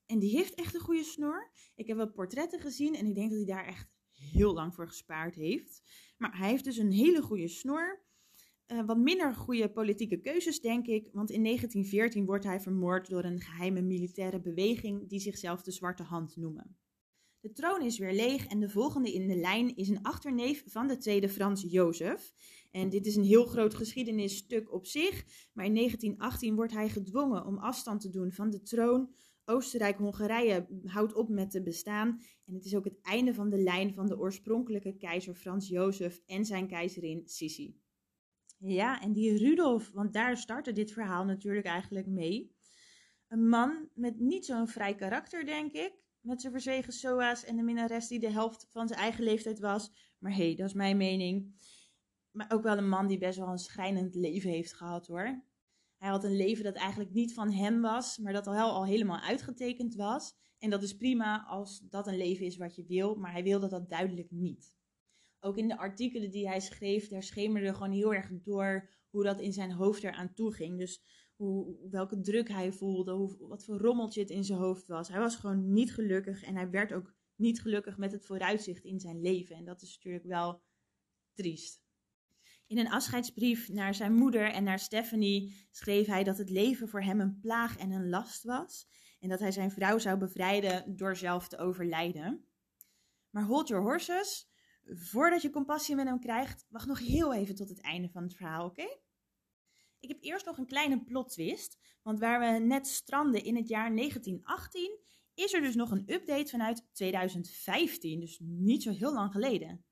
en 0.05 0.19
die 0.19 0.37
heeft 0.37 0.53
echt 0.53 0.73
een 0.73 0.79
goede 0.79 1.03
snor. 1.03 1.51
Ik 1.75 1.87
heb 1.87 1.97
wat 1.97 2.13
portretten 2.13 2.59
gezien 2.59 2.95
en 2.95 3.05
ik 3.05 3.15
denk 3.15 3.29
dat 3.29 3.37
hij 3.37 3.55
daar 3.55 3.65
echt 3.65 3.89
heel 4.11 4.53
lang 4.53 4.75
voor 4.75 4.87
gespaard 4.87 5.35
heeft. 5.35 5.81
Maar 6.17 6.37
hij 6.37 6.49
heeft 6.49 6.63
dus 6.63 6.77
een 6.77 6.91
hele 6.91 7.21
goede 7.21 7.47
snor. 7.47 8.09
Uh, 8.71 8.85
wat 8.85 8.97
minder 8.97 9.35
goede 9.35 9.69
politieke 9.69 10.17
keuzes, 10.17 10.61
denk 10.61 10.87
ik. 10.87 11.09
Want 11.13 11.29
in 11.29 11.43
1914 11.43 12.25
wordt 12.25 12.43
hij 12.43 12.59
vermoord 12.59 13.09
door 13.09 13.23
een 13.23 13.41
geheime 13.41 13.81
militaire 13.81 14.41
beweging 14.41 15.09
die 15.09 15.19
zichzelf 15.19 15.61
de 15.61 15.71
Zwarte 15.71 16.03
Hand 16.03 16.35
noemen. 16.35 16.77
De 17.39 17.51
troon 17.51 17.81
is 17.81 17.97
weer 17.97 18.13
leeg 18.13 18.47
en 18.47 18.59
de 18.59 18.69
volgende 18.69 19.13
in 19.13 19.27
de 19.27 19.35
lijn 19.35 19.75
is 19.75 19.89
een 19.89 20.01
achterneef 20.01 20.63
van 20.65 20.87
de 20.87 20.97
tweede 20.97 21.29
Frans 21.29 21.65
Jozef. 21.67 22.33
En 22.71 22.89
dit 22.89 23.05
is 23.05 23.15
een 23.15 23.23
heel 23.23 23.45
groot 23.45 23.73
geschiedenisstuk 23.73 24.73
op 24.73 24.85
zich, 24.85 25.25
maar 25.53 25.65
in 25.65 25.75
1918 25.75 26.55
wordt 26.55 26.73
hij 26.73 26.89
gedwongen 26.89 27.45
om 27.45 27.57
afstand 27.57 28.01
te 28.01 28.09
doen 28.09 28.31
van 28.31 28.49
de 28.49 28.61
troon. 28.61 29.13
Oostenrijk-Hongarije 29.45 30.67
houdt 30.85 31.13
op 31.13 31.29
met 31.29 31.51
te 31.51 31.61
bestaan 31.61 32.21
en 32.45 32.53
het 32.53 32.65
is 32.65 32.75
ook 32.75 32.85
het 32.85 33.01
einde 33.01 33.33
van 33.33 33.49
de 33.49 33.57
lijn 33.57 33.93
van 33.93 34.07
de 34.07 34.19
oorspronkelijke 34.19 34.97
keizer 34.97 35.35
Frans 35.35 35.67
Jozef 35.67 36.21
en 36.25 36.45
zijn 36.45 36.67
keizerin 36.67 37.21
Sissi. 37.25 37.80
Ja, 38.63 39.01
en 39.01 39.13
die 39.13 39.37
Rudolf, 39.37 39.91
want 39.91 40.13
daar 40.13 40.37
startte 40.37 40.71
dit 40.71 40.91
verhaal 40.91 41.25
natuurlijk 41.25 41.65
eigenlijk 41.65 42.07
mee. 42.07 42.55
Een 43.27 43.49
man 43.49 43.89
met 43.93 44.19
niet 44.19 44.45
zo'n 44.45 44.67
vrij 44.67 44.95
karakter, 44.95 45.45
denk 45.45 45.71
ik. 45.71 45.93
Met 46.19 46.41
zijn 46.41 46.53
verzwegen 46.53 46.93
SOA's 46.93 47.43
en 47.43 47.55
de 47.55 47.63
minnares 47.63 48.07
die 48.07 48.19
de 48.19 48.31
helft 48.31 48.67
van 48.69 48.87
zijn 48.87 48.99
eigen 48.99 49.23
leeftijd 49.23 49.59
was. 49.59 49.91
Maar 50.17 50.31
hé, 50.31 50.45
hey, 50.45 50.55
dat 50.55 50.67
is 50.67 50.73
mijn 50.73 50.97
mening. 50.97 51.55
Maar 52.31 52.51
ook 52.51 52.63
wel 52.63 52.77
een 52.77 52.89
man 52.89 53.07
die 53.07 53.17
best 53.17 53.37
wel 53.37 53.47
een 53.47 53.57
schrijnend 53.57 54.15
leven 54.15 54.49
heeft 54.49 54.73
gehad 54.73 55.07
hoor. 55.07 55.43
Hij 55.97 56.09
had 56.09 56.23
een 56.23 56.35
leven 56.35 56.63
dat 56.63 56.75
eigenlijk 56.75 57.11
niet 57.13 57.33
van 57.33 57.51
hem 57.51 57.81
was, 57.81 58.17
maar 58.17 58.33
dat 58.33 58.47
al, 58.47 58.71
al 58.71 58.85
helemaal 58.85 59.19
uitgetekend 59.19 59.95
was. 59.95 60.35
En 60.57 60.69
dat 60.69 60.83
is 60.83 60.95
prima 60.95 61.45
als 61.45 61.79
dat 61.89 62.07
een 62.07 62.17
leven 62.17 62.45
is 62.45 62.57
wat 62.57 62.75
je 62.75 62.85
wil, 62.85 63.15
maar 63.15 63.31
hij 63.31 63.43
wilde 63.43 63.67
dat 63.67 63.89
duidelijk 63.89 64.31
niet. 64.31 64.79
Ook 65.43 65.57
in 65.57 65.67
de 65.67 65.77
artikelen 65.77 66.31
die 66.31 66.47
hij 66.47 66.59
schreef, 66.59 67.07
daar 67.07 67.23
schemerde 67.23 67.73
gewoon 67.73 67.91
heel 67.91 68.13
erg 68.13 68.29
door 68.31 68.89
hoe 69.09 69.23
dat 69.23 69.39
in 69.39 69.53
zijn 69.53 69.71
hoofd 69.71 70.03
eraan 70.03 70.33
toe 70.33 70.53
ging. 70.53 70.77
Dus 70.77 71.03
hoe, 71.35 71.75
welke 71.89 72.19
druk 72.19 72.49
hij 72.49 72.71
voelde, 72.71 73.11
hoe, 73.11 73.37
wat 73.47 73.63
voor 73.63 73.77
rommeltje 73.77 74.21
het 74.21 74.29
in 74.29 74.43
zijn 74.43 74.59
hoofd 74.59 74.87
was. 74.87 75.07
Hij 75.07 75.19
was 75.19 75.35
gewoon 75.35 75.73
niet 75.73 75.93
gelukkig 75.93 76.43
en 76.43 76.55
hij 76.55 76.69
werd 76.69 76.93
ook 76.93 77.13
niet 77.35 77.61
gelukkig 77.61 77.97
met 77.97 78.11
het 78.11 78.25
vooruitzicht 78.25 78.83
in 78.83 78.99
zijn 78.99 79.21
leven. 79.21 79.55
En 79.55 79.65
dat 79.65 79.81
is 79.81 79.95
natuurlijk 79.95 80.25
wel 80.25 80.61
triest. 81.33 81.81
In 82.67 82.77
een 82.77 82.89
afscheidsbrief 82.89 83.69
naar 83.69 83.93
zijn 83.93 84.13
moeder 84.13 84.51
en 84.51 84.63
naar 84.63 84.79
Stephanie 84.79 85.67
schreef 85.71 86.07
hij 86.07 86.23
dat 86.23 86.37
het 86.37 86.49
leven 86.49 86.87
voor 86.87 87.01
hem 87.01 87.19
een 87.19 87.39
plaag 87.39 87.77
en 87.77 87.91
een 87.91 88.09
last 88.09 88.43
was. 88.43 88.87
En 89.19 89.29
dat 89.29 89.39
hij 89.39 89.51
zijn 89.51 89.71
vrouw 89.71 89.97
zou 89.97 90.17
bevrijden 90.17 90.95
door 90.95 91.15
zelf 91.15 91.47
te 91.47 91.57
overlijden. 91.57 92.45
Maar 93.29 93.43
hold 93.43 93.67
your 93.67 93.83
horses. 93.83 94.50
Voordat 94.85 95.41
je 95.41 95.49
compassie 95.49 95.95
met 95.95 96.07
hem 96.07 96.19
krijgt, 96.19 96.65
wacht 96.69 96.87
nog 96.87 96.99
heel 96.99 97.33
even 97.33 97.55
tot 97.55 97.69
het 97.69 97.81
einde 97.81 98.09
van 98.09 98.23
het 98.23 98.35
verhaal, 98.35 98.65
oké? 98.65 98.99
Ik 99.99 100.09
heb 100.09 100.17
eerst 100.21 100.45
nog 100.45 100.57
een 100.57 100.65
kleine 100.65 101.03
plot 101.03 101.29
twist, 101.29 101.79
want 102.01 102.19
waar 102.19 102.39
we 102.39 102.59
net 102.65 102.87
stranden 102.87 103.43
in 103.43 103.55
het 103.55 103.67
jaar 103.67 103.95
1918, 103.95 104.99
is 105.33 105.53
er 105.53 105.61
dus 105.61 105.75
nog 105.75 105.91
een 105.91 106.13
update 106.13 106.51
vanuit 106.51 106.87
2015, 106.93 108.19
dus 108.19 108.39
niet 108.43 108.83
zo 108.83 108.91
heel 108.91 109.13
lang 109.13 109.31
geleden. 109.31 109.85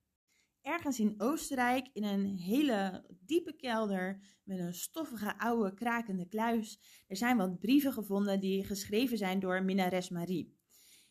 Ergens 0.62 1.00
in 1.00 1.14
Oostenrijk, 1.18 1.90
in 1.94 2.04
een 2.04 2.38
hele 2.38 3.06
diepe 3.20 3.56
kelder 3.56 4.40
met 4.44 4.60
een 4.60 4.74
stoffige 4.74 5.40
oude 5.40 5.74
krakende 5.74 6.28
kluis, 6.28 6.80
er 7.08 7.18
zijn 7.18 7.38
wat 7.38 7.60
brieven 7.60 7.94
gevonden 7.94 8.40
die 8.40 8.66
geschreven 8.66 9.18
zijn 9.18 9.40
door 9.40 9.64
minnares 9.64 10.10
Marie. 10.10 10.58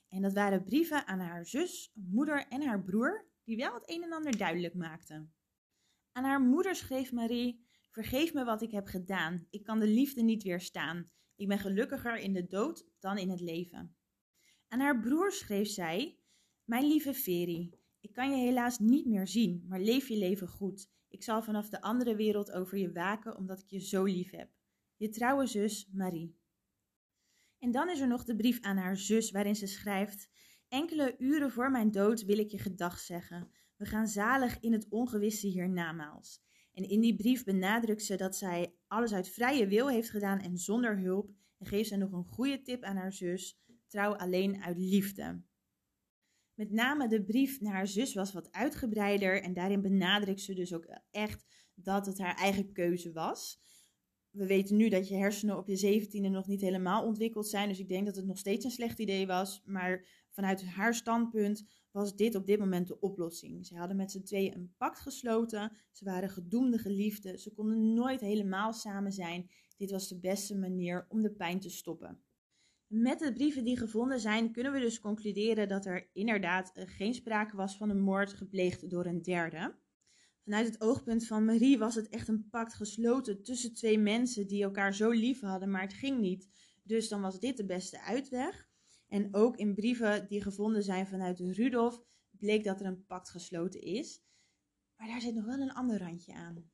En 0.09 0.23
dat 0.23 0.33
waren 0.33 0.65
brieven 0.65 1.07
aan 1.07 1.21
haar 1.21 1.47
zus, 1.47 1.93
moeder 1.95 2.47
en 2.49 2.63
haar 2.63 2.83
broer, 2.83 3.28
die 3.49 3.57
wel 3.57 3.75
het 3.75 3.91
een 3.91 4.03
en 4.03 4.13
ander 4.13 4.37
duidelijk 4.37 4.75
maakten. 4.75 5.35
Aan 6.13 6.25
haar 6.25 6.41
moeder 6.41 6.75
schreef 6.75 7.13
Marie: 7.13 7.67
Vergeef 7.91 8.35
me 8.35 8.45
wat 8.45 8.63
ik 8.63 8.71
heb 8.71 8.87
gedaan. 8.87 9.47
Ik 9.51 9.65
kan 9.65 9.79
de 9.79 9.87
liefde 9.87 10.23
niet 10.23 10.43
weerstaan. 10.43 11.11
Ik 11.37 11.49
ben 11.49 11.59
gelukkiger 11.59 12.17
in 12.17 12.33
de 12.33 12.47
dood 12.47 12.87
dan 12.99 13.19
in 13.19 13.31
het 13.31 13.41
leven. 13.41 13.97
Aan 14.69 14.81
haar 14.81 15.01
broer 15.01 15.33
schreef 15.33 15.69
zij: 15.69 16.19
Mijn 16.65 16.87
lieve 16.87 17.15
Veri, 17.15 17.75
ik 18.01 18.13
kan 18.13 18.31
je 18.31 18.37
helaas 18.37 18.79
niet 18.79 19.07
meer 19.07 19.27
zien, 19.27 19.65
maar 19.69 19.81
leef 19.81 20.09
je 20.09 20.17
leven 20.17 20.49
goed. 20.49 20.91
Ik 21.09 21.23
zal 21.23 21.43
vanaf 21.43 21.69
de 21.69 21.81
andere 21.81 22.17
wereld 22.17 22.53
over 22.53 22.79
je 22.79 22.93
waken, 22.93 23.37
omdat 23.37 23.61
ik 23.61 23.69
je 23.69 23.81
zo 23.81 24.05
lief 24.05 24.31
heb. 24.31 24.51
Je 24.97 25.09
trouwe 25.09 25.47
zus 25.47 25.89
Marie. 25.93 26.37
En 27.59 27.71
dan 27.71 27.89
is 27.89 28.01
er 28.01 28.09
nog 28.09 28.25
de 28.25 28.37
brief 28.37 28.61
aan 28.61 28.77
haar 28.77 28.97
zus, 28.97 29.31
waarin 29.31 29.57
ze 29.57 29.67
schrijft: 29.67 30.29
Enkele 30.69 31.15
uren 31.19 31.51
voor 31.51 31.71
mijn 31.71 31.91
dood 31.91 32.25
wil 32.25 32.39
ik 32.39 32.51
je 32.51 32.59
gedag 32.59 32.99
zeggen. 32.99 33.51
We 33.77 33.85
gaan 33.85 34.09
zalig 34.09 34.61
in 34.61 34.73
het 34.73 34.89
ongewisse 34.89 35.47
hiernamaals. 35.47 36.43
En 36.73 36.89
in 36.89 37.01
die 37.01 37.15
brief 37.15 37.45
benadrukt 37.45 38.03
ze 38.03 38.17
dat 38.17 38.37
zij 38.37 38.75
alles 38.87 39.13
uit 39.13 39.29
vrije 39.29 39.67
wil 39.67 39.89
heeft 39.89 40.11
gedaan 40.11 40.41
en 40.41 40.59
zonder 40.59 40.99
hulp. 40.99 41.31
En 41.59 41.67
geeft 41.67 41.89
ze 41.89 41.97
nog 41.97 42.13
een 42.13 42.25
goede 42.25 42.63
tip 42.63 42.83
aan 42.83 42.97
haar 42.97 43.13
zus: 43.13 43.61
trouw 43.87 44.15
alleen 44.15 44.63
uit 44.63 44.79
liefde. 44.79 45.43
Met 46.55 46.71
name 46.71 47.09
de 47.09 47.25
brief 47.25 47.61
naar 47.61 47.75
haar 47.75 47.87
zus 47.87 48.15
was 48.15 48.33
wat 48.33 48.53
uitgebreider 48.53 49.43
en 49.43 49.55
daarin 49.55 49.83
benadrukt 49.83 50.41
ze 50.41 50.55
dus 50.55 50.75
ook 50.75 50.87
echt 51.11 51.47
dat 51.75 52.07
het 52.07 52.19
haar 52.19 52.37
eigen 52.37 52.73
keuze 52.73 53.13
was. 53.13 53.61
We 54.31 54.47
weten 54.47 54.77
nu 54.77 54.89
dat 54.89 55.09
je 55.09 55.15
hersenen 55.15 55.57
op 55.57 55.69
je 55.69 55.77
zeventiende 55.77 56.29
nog 56.29 56.47
niet 56.47 56.61
helemaal 56.61 57.05
ontwikkeld 57.05 57.49
zijn, 57.49 57.69
dus 57.69 57.79
ik 57.79 57.89
denk 57.89 58.07
dat 58.07 58.17
het 58.17 58.27
nog 58.27 58.39
steeds 58.39 58.65
een 58.65 58.71
slecht 58.71 58.99
idee 58.99 59.27
was. 59.27 59.63
Maar 59.65 60.07
vanuit 60.39 60.65
haar 60.65 60.95
standpunt 60.95 61.67
was 61.91 62.17
dit 62.17 62.35
op 62.35 62.47
dit 62.47 62.59
moment 62.59 62.87
de 62.87 63.01
oplossing. 63.01 63.67
Ze 63.67 63.77
hadden 63.77 63.97
met 63.97 64.11
z'n 64.11 64.23
tweeën 64.23 64.55
een 64.55 64.75
pact 64.77 65.01
gesloten, 65.01 65.73
ze 65.91 66.05
waren 66.05 66.31
gedoemde 66.31 66.79
geliefden, 66.79 67.39
ze 67.39 67.55
konden 67.55 67.95
nooit 67.95 68.21
helemaal 68.21 68.73
samen 68.73 69.13
zijn. 69.13 69.51
Dit 69.77 69.91
was 69.91 70.09
de 70.09 70.19
beste 70.19 70.59
manier 70.59 71.07
om 71.09 71.23
de 71.23 71.31
pijn 71.31 71.61
te 71.61 71.71
stoppen. 71.71 72.21
Met 72.87 73.19
de 73.19 73.33
brieven 73.33 73.65
die 73.65 73.79
gevonden 73.79 74.21
zijn, 74.21 74.53
kunnen 74.53 74.73
we 74.73 74.81
dus 74.81 75.01
concluderen 75.01 75.69
dat 75.69 75.87
er 75.87 76.11
inderdaad 76.13 76.73
eh, 76.75 76.85
geen 76.87 77.15
sprake 77.15 77.57
was 77.57 77.77
van 77.77 77.91
een 77.91 78.01
moord 78.01 78.33
gepleegd 78.33 78.91
door 78.91 79.07
een 79.07 79.23
derde. 79.23 79.75
Vanuit 80.45 80.67
het 80.67 80.81
oogpunt 80.81 81.27
van 81.27 81.45
Marie 81.45 81.79
was 81.79 81.95
het 81.95 82.09
echt 82.09 82.29
een 82.29 82.49
pact 82.51 82.75
gesloten 82.75 83.43
tussen 83.43 83.75
twee 83.75 83.99
mensen 83.99 84.47
die 84.47 84.63
elkaar 84.63 84.95
zo 84.95 85.11
lief 85.11 85.41
hadden, 85.41 85.71
maar 85.71 85.83
het 85.83 85.95
ging 85.95 86.21
niet. 86.21 86.49
Dus 86.83 87.09
dan 87.09 87.21
was 87.21 87.41
dit 87.41 87.57
de 87.57 87.67
beste 87.67 88.01
uitweg. 88.01 88.68
En 89.09 89.35
ook 89.35 89.57
in 89.57 89.75
brieven 89.75 90.29
die 90.29 90.43
gevonden 90.43 90.83
zijn 90.83 91.07
vanuit 91.07 91.41
Rudolf 91.41 92.03
bleek 92.31 92.65
dat 92.65 92.81
er 92.81 92.87
een 92.87 93.07
pact 93.07 93.31
gesloten 93.31 93.81
is. 93.81 94.23
Maar 94.97 95.07
daar 95.07 95.21
zit 95.21 95.35
nog 95.35 95.45
wel 95.45 95.61
een 95.61 95.73
ander 95.73 95.99
randje 95.99 96.35
aan. 96.35 96.71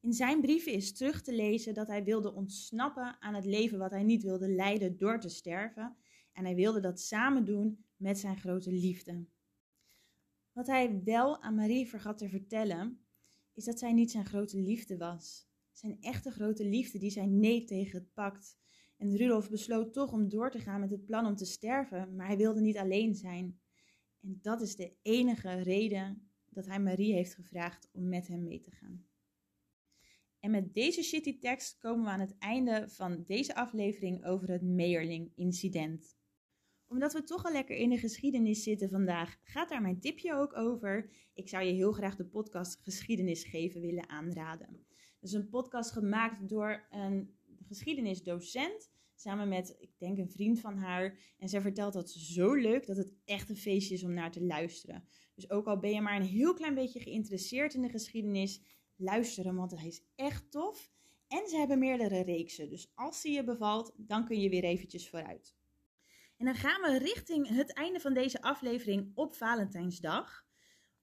In 0.00 0.12
zijn 0.12 0.40
brieven 0.40 0.72
is 0.72 0.92
terug 0.92 1.22
te 1.22 1.34
lezen 1.34 1.74
dat 1.74 1.86
hij 1.86 2.04
wilde 2.04 2.32
ontsnappen 2.34 3.16
aan 3.20 3.34
het 3.34 3.44
leven 3.44 3.78
wat 3.78 3.90
hij 3.90 4.02
niet 4.02 4.22
wilde 4.22 4.48
leiden 4.48 4.96
door 4.98 5.20
te 5.20 5.28
sterven. 5.28 5.96
En 6.32 6.44
hij 6.44 6.54
wilde 6.54 6.80
dat 6.80 7.00
samen 7.00 7.44
doen 7.44 7.84
met 7.96 8.18
zijn 8.18 8.36
grote 8.36 8.72
liefde. 8.72 9.26
Wat 10.52 10.66
hij 10.66 11.02
wel 11.04 11.42
aan 11.42 11.54
Marie 11.54 11.88
vergat 11.88 12.18
te 12.18 12.28
vertellen, 12.28 13.04
is 13.52 13.64
dat 13.64 13.78
zij 13.78 13.92
niet 13.92 14.10
zijn 14.10 14.26
grote 14.26 14.58
liefde 14.58 14.96
was. 14.96 15.46
Zijn 15.72 15.96
echte 16.00 16.30
grote 16.30 16.64
liefde 16.64 16.98
die 16.98 17.10
zei 17.10 17.26
nee 17.26 17.64
tegen 17.64 17.98
het 17.98 18.12
pact. 18.12 18.56
En 19.02 19.16
Rudolf 19.16 19.50
besloot 19.50 19.92
toch 19.92 20.12
om 20.12 20.28
door 20.28 20.50
te 20.50 20.58
gaan 20.58 20.80
met 20.80 20.90
het 20.90 21.04
plan 21.04 21.26
om 21.26 21.36
te 21.36 21.44
sterven, 21.44 22.14
maar 22.16 22.26
hij 22.26 22.36
wilde 22.36 22.60
niet 22.60 22.76
alleen 22.76 23.14
zijn. 23.14 23.60
En 24.20 24.38
dat 24.42 24.60
is 24.60 24.76
de 24.76 24.92
enige 25.02 25.62
reden 25.62 26.30
dat 26.48 26.66
hij 26.66 26.80
Marie 26.80 27.12
heeft 27.12 27.34
gevraagd 27.34 27.88
om 27.92 28.08
met 28.08 28.28
hem 28.28 28.42
mee 28.42 28.60
te 28.60 28.70
gaan. 28.70 29.06
En 30.40 30.50
met 30.50 30.74
deze 30.74 31.02
shitty 31.02 31.38
tekst 31.38 31.78
komen 31.78 32.04
we 32.04 32.10
aan 32.10 32.20
het 32.20 32.38
einde 32.38 32.88
van 32.88 33.24
deze 33.26 33.54
aflevering 33.54 34.24
over 34.24 34.50
het 34.50 34.62
Meerling-incident. 34.62 36.16
Omdat 36.86 37.12
we 37.12 37.22
toch 37.22 37.44
al 37.44 37.52
lekker 37.52 37.76
in 37.76 37.90
de 37.90 37.98
geschiedenis 37.98 38.62
zitten 38.62 38.88
vandaag, 38.88 39.38
gaat 39.42 39.68
daar 39.68 39.82
mijn 39.82 40.00
tipje 40.00 40.34
ook 40.34 40.56
over. 40.56 41.10
Ik 41.34 41.48
zou 41.48 41.64
je 41.64 41.72
heel 41.72 41.92
graag 41.92 42.16
de 42.16 42.26
podcast 42.26 42.80
Geschiedenis 42.82 43.44
geven 43.44 43.80
willen 43.80 44.08
aanraden. 44.08 44.86
Dat 45.20 45.30
is 45.30 45.32
een 45.32 45.48
podcast 45.48 45.90
gemaakt 45.90 46.48
door 46.48 46.86
een 46.90 47.34
geschiedenisdocent 47.64 48.90
samen 49.22 49.48
met, 49.48 49.76
ik 49.78 49.98
denk, 49.98 50.18
een 50.18 50.30
vriend 50.30 50.60
van 50.60 50.76
haar. 50.76 51.18
En 51.38 51.48
zij 51.48 51.60
vertelt 51.60 51.92
dat 51.92 52.10
zo 52.10 52.54
leuk 52.54 52.86
dat 52.86 52.96
het 52.96 53.14
echt 53.24 53.48
een 53.48 53.56
feestje 53.56 53.94
is 53.94 54.04
om 54.04 54.14
naar 54.14 54.30
te 54.30 54.44
luisteren. 54.44 55.04
Dus 55.34 55.50
ook 55.50 55.66
al 55.66 55.78
ben 55.78 55.90
je 55.90 56.00
maar 56.00 56.16
een 56.16 56.26
heel 56.26 56.54
klein 56.54 56.74
beetje 56.74 57.00
geïnteresseerd 57.00 57.74
in 57.74 57.82
de 57.82 57.88
geschiedenis, 57.88 58.62
luisteren, 58.96 59.54
want 59.54 59.76
hij 59.78 59.86
is 59.86 60.04
echt 60.14 60.50
tof. 60.50 60.90
En 61.28 61.48
ze 61.48 61.56
hebben 61.56 61.78
meerdere 61.78 62.22
reeksen, 62.22 62.70
dus 62.70 62.92
als 62.94 63.22
die 63.22 63.32
je 63.32 63.44
bevalt, 63.44 63.94
dan 63.96 64.24
kun 64.24 64.40
je 64.40 64.48
weer 64.48 64.64
eventjes 64.64 65.08
vooruit. 65.08 65.54
En 66.36 66.44
dan 66.44 66.54
gaan 66.54 66.80
we 66.80 66.98
richting 66.98 67.48
het 67.48 67.72
einde 67.72 68.00
van 68.00 68.14
deze 68.14 68.42
aflevering 68.42 69.10
op 69.14 69.34
Valentijnsdag. 69.34 70.46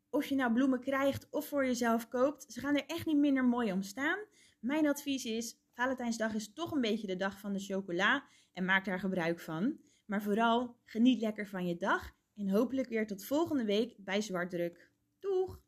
Of 0.10 0.26
je 0.26 0.36
nou 0.36 0.54
bloemen 0.54 0.80
krijgt 0.80 1.28
of 1.30 1.48
voor 1.48 1.66
jezelf 1.66 2.08
koopt, 2.08 2.46
ze 2.54 2.60
gaan 2.60 2.76
er 2.76 2.86
echt 2.86 3.06
niet 3.06 3.18
minder 3.18 3.46
mooi 3.46 3.72
om 3.72 3.82
staan. 3.82 4.20
Mijn 4.60 4.88
advies 4.88 5.26
is, 5.26 5.58
Valentijnsdag 5.80 6.34
is 6.34 6.54
toch 6.54 6.72
een 6.72 6.82
beetje 6.82 7.08
de 7.08 7.16
dag 7.16 7.40
van 7.40 7.54
de 7.54 7.60
chocola 7.60 8.24
en 8.54 8.66
maak 8.66 8.86
daar 8.86 9.00
gebruik 9.00 9.40
van. 9.40 9.80
Maar 10.06 10.22
vooral, 10.22 10.80
geniet 10.86 11.22
lekker 11.22 11.48
van 11.48 11.68
je 11.68 11.78
dag 11.78 12.12
en 12.36 12.50
hopelijk 12.50 12.90
weer 12.90 13.08
tot 13.08 13.26
volgende 13.26 13.66
week 13.66 13.96
bij 13.98 14.22
Zwartdruk. 14.22 14.92
Doeg! 15.20 15.62